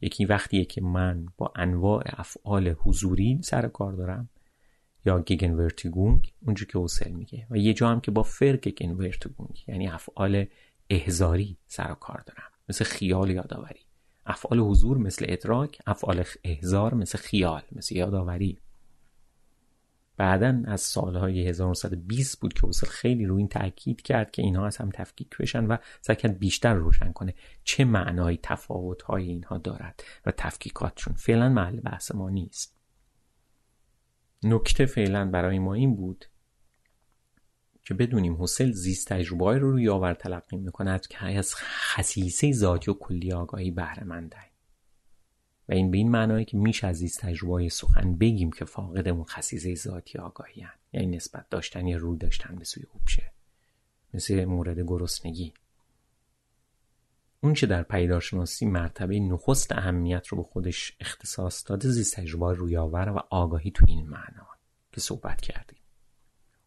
یکی 0.00 0.24
وقتیه 0.24 0.64
که 0.64 0.80
من 0.80 1.26
با 1.36 1.52
انواع 1.56 2.02
افعال 2.06 2.68
حضوری 2.68 3.40
سر 3.42 3.68
کار 3.68 3.92
دارم. 3.92 4.28
یا 5.06 5.20
گگن 5.20 5.52
ورتیگونگ 5.52 6.32
اونجور 6.46 6.68
که 6.68 6.78
اوسل 6.78 7.10
میگه. 7.10 7.46
و 7.50 7.56
یه 7.56 7.74
جا 7.74 7.88
هم 7.88 8.00
که 8.00 8.10
با 8.10 8.22
فر 8.22 8.56
گگن 8.56 8.90
ورتیگونگ 8.90 9.64
یعنی 9.68 9.88
افعال 9.88 10.46
احزاری 10.90 11.56
سر 11.66 11.94
کار 11.94 12.22
دارم. 12.26 12.50
مثل 12.68 12.84
خیال 12.84 13.30
یادآوری. 13.30 13.80
افعال 14.26 14.58
حضور 14.58 14.98
مثل 14.98 15.26
ادراک 15.28 15.78
افعال 15.86 16.24
احزار 16.44 16.94
مثل 16.94 17.18
خیال 17.18 17.62
مثل 17.72 17.96
یادآوری. 17.96 18.58
بعدا 20.16 20.62
از 20.66 20.80
سالهای 20.80 21.48
1920 21.48 22.40
بود 22.40 22.52
که 22.52 22.64
اوسل 22.64 22.86
خیلی 22.86 23.26
روی 23.26 23.38
این 23.38 23.48
تاکید 23.48 24.02
کرد 24.02 24.30
که 24.30 24.42
اینها 24.42 24.66
از 24.66 24.76
هم 24.76 24.90
تفکیک 24.90 25.36
بشن 25.36 25.66
و 25.66 25.76
سعی 26.00 26.28
بیشتر 26.28 26.74
روشن 26.74 27.12
کنه 27.12 27.34
چه 27.64 27.84
معنای 27.84 28.38
تفاوتهای 28.42 29.24
اینها 29.24 29.58
دارد 29.58 30.04
و 30.26 30.30
تفکیکاتشون. 30.30 31.14
فعلا 31.14 31.48
محل 31.48 31.80
بحث 31.80 32.14
ما 32.14 32.30
نیست. 32.30 32.76
نکته 34.42 34.86
فعلا 34.86 35.30
برای 35.30 35.58
ما 35.58 35.74
این 35.74 35.96
بود 35.96 36.24
که 37.84 37.94
بدونیم 37.94 38.42
حسل 38.42 38.72
زیست 38.72 39.08
تجربه 39.08 39.58
رو 39.58 39.70
روی 39.70 39.88
آور 39.88 40.14
تلقی 40.14 40.56
می‌کند 40.56 41.06
که 41.06 41.24
از 41.24 41.54
خصیصه 41.54 42.52
ذاتی 42.52 42.90
و 42.90 42.94
کلی 42.94 43.32
آگاهی 43.32 43.70
بهره 43.70 44.04
و 45.68 45.72
این 45.72 45.90
به 45.90 45.98
این 45.98 46.10
معنایی 46.10 46.44
که 46.44 46.56
میشه 46.56 46.86
از 46.86 46.96
زیست 46.96 47.20
تجربه 47.20 47.68
سخن 47.68 48.16
بگیم 48.16 48.50
که 48.50 48.64
فاقد 48.64 49.08
اون 49.08 49.24
خصیصه 49.24 49.74
ذاتی 49.74 50.18
آگاهی 50.18 50.60
هن. 50.60 50.78
یعنی 50.92 51.16
نسبت 51.16 51.48
داشتن 51.50 51.86
یا 51.86 51.98
رو 51.98 52.16
داشتن 52.16 52.56
به 52.56 52.64
سوی 52.64 52.84
اوبشه 52.92 53.32
مثل 54.14 54.44
مورد 54.44 54.80
گرسنگی. 54.80 55.54
اون 57.40 57.54
چه 57.54 57.66
در 57.66 57.82
پیدارشناسی 57.82 58.66
مرتبه 58.66 59.20
نخست 59.20 59.72
اهمیت 59.72 60.26
رو 60.26 60.38
به 60.38 60.42
خودش 60.42 60.96
اختصاص 61.00 61.64
داده 61.66 61.88
زیست 61.88 62.16
تجربه 62.16 62.52
رویاور 62.52 63.08
و 63.08 63.18
آگاهی 63.30 63.70
تو 63.70 63.84
این 63.88 64.06
معنا 64.06 64.46
که 64.92 65.00
صحبت 65.00 65.40
کردیم. 65.40 65.78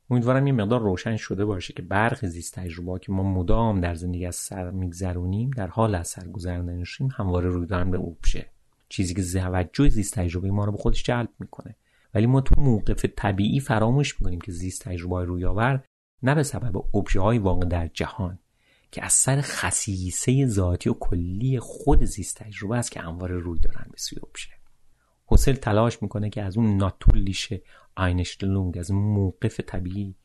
امیدوارم 0.10 0.48
یه 0.48 0.54
مقدار 0.54 0.82
روشن 0.82 1.16
شده 1.16 1.46
باشه 1.46 1.74
که 1.74 1.82
برخی 1.82 2.28
زیست 2.28 2.56
تجربه 2.56 3.00
که 3.00 3.12
ما 3.12 3.24
مدام 3.24 3.82
در 3.82 3.96
زندگی 3.96 4.26
از 4.26 4.36
سر 4.36 4.72
میگذرونیم 4.72 5.50
در 5.50 5.68
حال 5.68 5.96
از 5.96 6.08
سر 6.08 6.28
گذراندنشیم 6.28 7.10
همواره 7.12 7.50
روی 7.50 7.66
دارن 7.66 7.92
به 7.92 7.98
اوبشه 7.98 8.50
چیزی 8.90 9.14
که 9.14 9.24
توجه 9.24 9.90
زیست 9.90 10.14
تجربه 10.14 10.52
ما 10.52 10.66
رو 10.66 10.72
به 10.72 10.78
خودش 10.78 11.04
جلب 11.04 11.30
می‌کنه. 11.40 11.76
ولی 12.14 12.26
ما 12.26 12.42
تو 12.42 12.62
موقف 12.62 13.06
طبیعی 13.16 13.60
فراموش 13.60 14.22
می‌کنیم 14.22 14.42
که 14.42 14.52
زیست 14.52 14.84
تجربه 14.84 15.26
رویاور 15.26 15.84
نه 16.24 16.36
به 16.36 16.44
سبب 16.44 16.78
ابژه 16.96 17.20
های 17.20 17.38
واقع 17.38 17.66
در 17.66 17.88
جهان 17.88 18.40
که 18.92 19.06
از 19.06 19.14
سر 19.14 19.42
خصیصه 19.42 20.48
ذاتی 20.48 20.90
و 20.90 20.94
کلی 20.94 21.60
خود 21.60 22.04
زیست 22.04 22.38
تجربه 22.38 22.78
است 22.78 22.92
که 22.92 23.00
همواره 23.00 23.38
روی 23.38 23.60
دارن 23.60 23.86
به 23.92 23.98
سوی 23.98 24.20
ابژه. 24.30 24.50
حسل 25.26 25.54
تلاش 25.54 26.02
می‌کنه 26.02 26.30
که 26.30 26.42
از 26.42 26.58
اون 26.58 26.78
ناتولیش 26.78 27.54
آینشتلونگ 27.96 28.78
از 28.78 28.92
موقف 28.92 29.60
طبیعی 29.60 30.16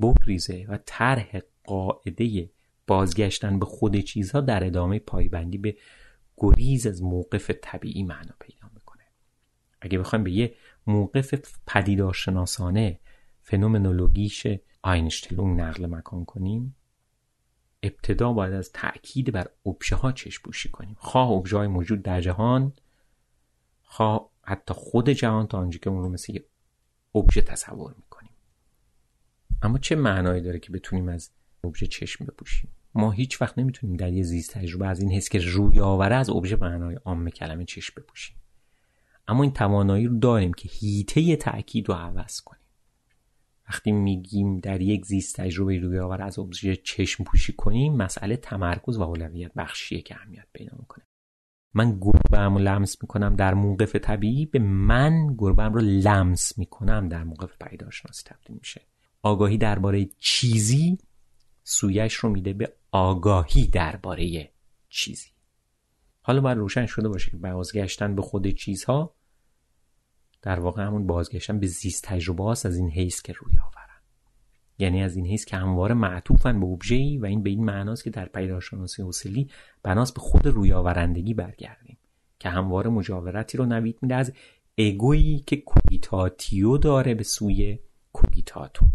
بگریزه 0.00 0.66
و 0.68 0.78
طرح 0.86 1.40
قاعده 1.64 2.50
بازگشتن 2.86 3.58
به 3.58 3.66
خود 3.66 3.96
چیزها 3.96 4.40
در 4.40 4.64
ادامه 4.64 4.98
پایبندی 4.98 5.58
به 5.58 5.76
گریز 6.36 6.86
از 6.86 7.02
موقف 7.02 7.50
طبیعی 7.62 8.02
معنا 8.02 8.34
پیدا 8.40 8.70
می‌کنه. 8.74 9.04
اگه 9.80 9.98
بخوایم 9.98 10.24
به 10.24 10.32
یه 10.32 10.54
موقف 10.86 11.34
پدیدارشناسانه 11.66 13.00
فنومنولوگیش 13.42 14.46
آینشتلونگ 14.82 15.60
نقل 15.60 15.86
مکان 15.86 16.24
کنیم 16.24 16.76
ابتدا 17.82 18.32
باید 18.32 18.52
از 18.52 18.72
تأکید 18.72 19.32
بر 19.32 19.50
ابژه 19.66 19.96
ها 19.96 20.12
چشم 20.12 20.42
پوشی 20.42 20.68
کنیم. 20.68 20.96
خواه 20.98 21.30
ابژه 21.30 21.56
های 21.56 21.66
موجود 21.66 22.02
در 22.02 22.20
جهان 22.20 22.72
خواه 23.82 24.30
حتی 24.42 24.74
خود 24.74 25.10
جهان 25.10 25.46
تا 25.46 25.58
آنجا 25.58 25.78
که 25.78 25.90
اون 25.90 26.02
رو 26.02 26.08
مثل 26.08 26.32
یه 26.32 26.44
ابژه 27.14 27.40
تصور 27.40 27.94
می‌کنیم. 27.96 28.32
اما 29.62 29.78
چه 29.78 29.96
معنایی 29.96 30.42
داره 30.42 30.58
که 30.58 30.72
بتونیم 30.72 31.08
از 31.08 31.30
ابژه 31.64 31.86
چشم 31.86 32.24
بپوشیم؟ 32.24 32.70
ما 32.96 33.10
هیچ 33.10 33.42
وقت 33.42 33.58
نمی‌تونیم 33.58 33.96
در 33.96 34.12
یه 34.12 34.22
زیست 34.22 34.52
تجربه 34.52 34.86
از 34.86 35.00
این 35.00 35.12
حس 35.12 35.28
که 35.28 35.38
روی 35.38 35.80
آوره 35.80 36.16
از 36.16 36.30
ابژه 36.30 36.56
معنای 36.56 36.94
عام 36.94 37.30
کلمه 37.30 37.64
چشم 37.64 37.94
بپوشیم. 37.96 38.36
اما 39.28 39.42
این 39.42 39.52
توانایی 39.52 40.06
رو 40.06 40.18
داریم 40.18 40.52
که 40.52 40.68
هیته 40.68 41.36
تاکید 41.36 41.88
رو 41.88 41.94
عوض 41.94 42.40
کنیم. 42.40 42.62
وقتی 43.68 43.92
میگیم 43.92 44.58
در 44.58 44.80
یک 44.80 45.06
زیست 45.06 45.36
تجربه 45.36 45.78
روی 45.78 45.98
آور 45.98 46.22
از 46.22 46.38
ابژه 46.38 46.76
چشم 46.76 47.24
پوشی 47.24 47.52
کنیم 47.52 47.96
مسئله 47.96 48.36
تمرکز 48.36 48.96
و 48.96 49.02
اولویت 49.02 49.54
بخشیه 49.54 50.02
که 50.02 50.14
اهمیت 50.14 50.46
پیدا 50.52 50.76
می‌کنه. 50.78 51.04
من 51.74 51.98
گربه 52.00 52.38
رو 52.38 52.58
لمس 52.58 53.02
می‌کنم 53.02 53.36
در 53.36 53.54
موقف 53.54 53.96
طبیعی 53.96 54.46
به 54.46 54.58
من 54.58 55.34
گربه 55.38 55.62
رو 55.62 55.80
لمس 55.80 56.58
می‌کنم 56.58 57.08
در 57.08 57.24
موقف 57.24 57.56
پیداشناسی 57.60 58.22
تبدیل 58.26 58.56
میشه. 58.56 58.80
آگاهی 59.22 59.58
درباره 59.58 60.08
چیزی 60.18 60.98
سویش 61.64 62.14
رو 62.14 62.28
میده 62.28 62.52
به 62.52 62.72
آگاهی 62.90 63.66
درباره 63.66 64.52
چیزی. 64.88 65.28
حالا 66.22 66.40
باید 66.40 66.58
روشن 66.58 66.86
شده 66.86 67.08
باشه. 67.08 67.30
که 67.30 67.36
بازگشتن 67.36 68.14
به 68.14 68.22
خود 68.22 68.48
چیزها 68.48 69.14
در 70.42 70.60
واقع 70.60 70.82
همون 70.82 71.06
بازگشتن 71.06 71.60
به 71.60 71.66
زیست 71.66 72.04
تجربه 72.04 72.44
هاست 72.44 72.66
از 72.66 72.76
این 72.76 72.90
حیث 72.90 73.22
که 73.22 73.32
روی 73.32 73.58
آورن. 73.58 74.02
یعنی 74.78 75.02
از 75.02 75.16
این 75.16 75.26
حیث 75.26 75.44
که 75.44 75.56
همواره 75.56 75.94
معطوفن 75.94 76.60
به 76.60 76.78
ای 76.90 77.18
و 77.18 77.26
این 77.26 77.42
به 77.42 77.50
این 77.50 77.64
معناست 77.64 78.04
که 78.04 78.10
در 78.10 78.26
پیداشناسی 78.26 79.02
حوصلی 79.02 79.50
بناس 79.82 80.12
به 80.12 80.20
خود 80.20 80.46
روی 80.46 80.72
آورندگی 80.72 81.34
برگردیم 81.34 81.98
که 82.38 82.48
همواره 82.48 82.90
مجاورتی 82.90 83.58
رو 83.58 83.66
نوید 83.66 83.98
میده 84.02 84.14
از 84.14 84.32
اگویی 84.78 85.38
که 85.38 85.56
کوگیتاتیو 85.56 86.78
داره 86.78 87.14
به 87.14 87.22
سوی 87.22 87.78
کوگیتاتوم 88.12 88.90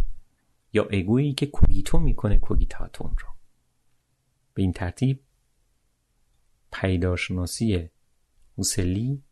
یا 0.74 0.88
اگویی 0.92 1.34
که 1.34 1.46
کوگیتو 1.46 2.00
می‌کنه 2.00 2.38
کوگیتاتوم 2.38 3.16
رو. 3.20 3.28
به 4.54 4.62
این 4.62 4.74
ترتیب 4.74 5.20
پیداشناسی 6.74 7.90
حوصلی 8.58 9.24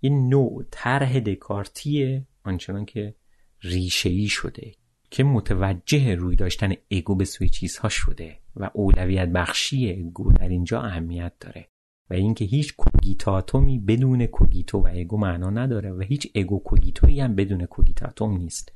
این 0.00 0.28
نوع 0.28 0.64
طرح 0.70 1.20
دکارتیه 1.20 2.26
آنچنان 2.44 2.84
که 2.84 3.14
ریشه 3.62 4.26
شده 4.26 4.72
که 5.10 5.24
متوجه 5.24 6.14
روی 6.14 6.36
داشتن 6.36 6.72
اگو 6.90 7.14
به 7.14 7.24
سوی 7.24 7.48
چیزها 7.48 7.88
شده 7.88 8.38
و 8.56 8.70
اولویت 8.74 9.28
بخشی 9.28 9.92
اگو 9.92 10.32
در 10.32 10.48
اینجا 10.48 10.82
اهمیت 10.82 11.32
داره 11.40 11.68
و 12.10 12.14
اینکه 12.14 12.44
هیچ 12.44 12.76
کوگیتاتومی 12.76 13.78
بدون 13.78 14.26
کوگیتو 14.26 14.78
و 14.78 14.88
اگو 14.94 15.16
معنا 15.16 15.50
نداره 15.50 15.92
و 15.92 16.00
هیچ 16.00 16.32
اگو 16.34 16.58
کوگیتویی 16.58 17.20
هم 17.20 17.34
بدون 17.34 17.66
کوگیتاتوم 17.66 18.36
نیست. 18.36 18.72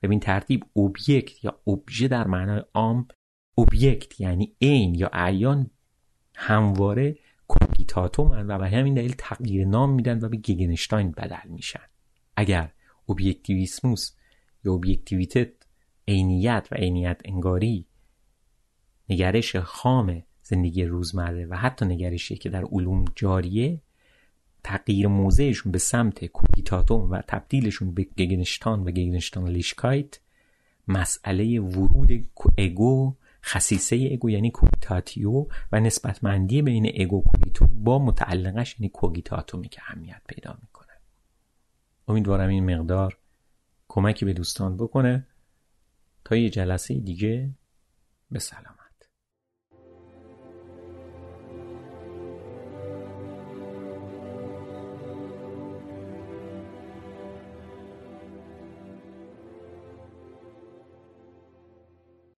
به 0.00 0.10
این 0.10 0.20
ترتیب 0.20 0.64
اوبیکت 0.72 1.44
یا 1.44 1.60
ابژه 1.66 2.08
در 2.08 2.26
معنای 2.26 2.62
عام 2.74 3.08
اوبیکت 3.54 4.20
یعنی 4.20 4.56
عین 4.62 4.94
یا 4.94 5.10
اعیان 5.12 5.70
همواره 6.34 7.18
کوگیتاتومن 7.48 8.46
و 8.50 8.58
به 8.58 8.68
همین 8.68 8.94
دلیل 8.94 9.14
تغییر 9.18 9.66
نام 9.66 9.90
میدن 9.90 10.24
و 10.24 10.28
به 10.28 10.36
گگنشتاین 10.36 11.10
بدل 11.10 11.48
میشن. 11.48 11.80
اگر 12.36 12.72
اوبیکتیویسموس 13.06 14.10
یا 14.64 14.72
اوبیکتیویتت 14.72 15.52
عینیت 16.08 16.68
و 16.70 16.74
عینیت 16.74 17.20
انگاری 17.24 17.86
نگرش 19.08 19.56
خام 19.56 20.22
زندگی 20.42 20.84
روزمره 20.84 21.46
و 21.46 21.56
حتی 21.56 21.84
نگرشی 21.84 22.36
که 22.36 22.48
در 22.48 22.64
علوم 22.64 23.04
جاریه 23.14 23.80
تغییر 24.64 25.06
موضعشون 25.06 25.72
به 25.72 25.78
سمت 25.78 26.24
کوگیتاتوم 26.24 27.10
و 27.10 27.22
تبدیلشون 27.28 27.94
به 27.94 28.02
گگنشتان 28.02 28.80
و 28.80 28.90
گگنشتان 28.90 29.48
لیشکایت 29.48 30.18
مسئله 30.88 31.60
ورود 31.60 32.26
اگو 32.58 33.16
خصیصه 33.44 34.08
اگو 34.12 34.30
یعنی 34.30 34.50
کوگیتاتیو 34.50 35.46
و 35.72 35.80
نسبتمندی 35.80 36.62
بین 36.62 36.92
اگو 37.02 37.22
کوگیتو 37.22 37.66
با 37.66 37.98
متعلقش 37.98 38.80
یعنی 38.80 38.88
کوگیتاتومی 38.88 39.68
که 39.68 39.82
اهمیت 39.86 40.22
پیدا 40.28 40.58
می‌کنه 40.62 40.92
امیدوارم 42.08 42.48
این 42.48 42.74
مقدار 42.74 43.18
کمکی 43.88 44.24
به 44.24 44.32
دوستان 44.32 44.76
بکنه 44.76 45.26
تا 46.24 46.36
یه 46.36 46.50
جلسه 46.50 46.94
دیگه. 46.94 47.54
به 48.30 48.38
سلام. 48.38 48.73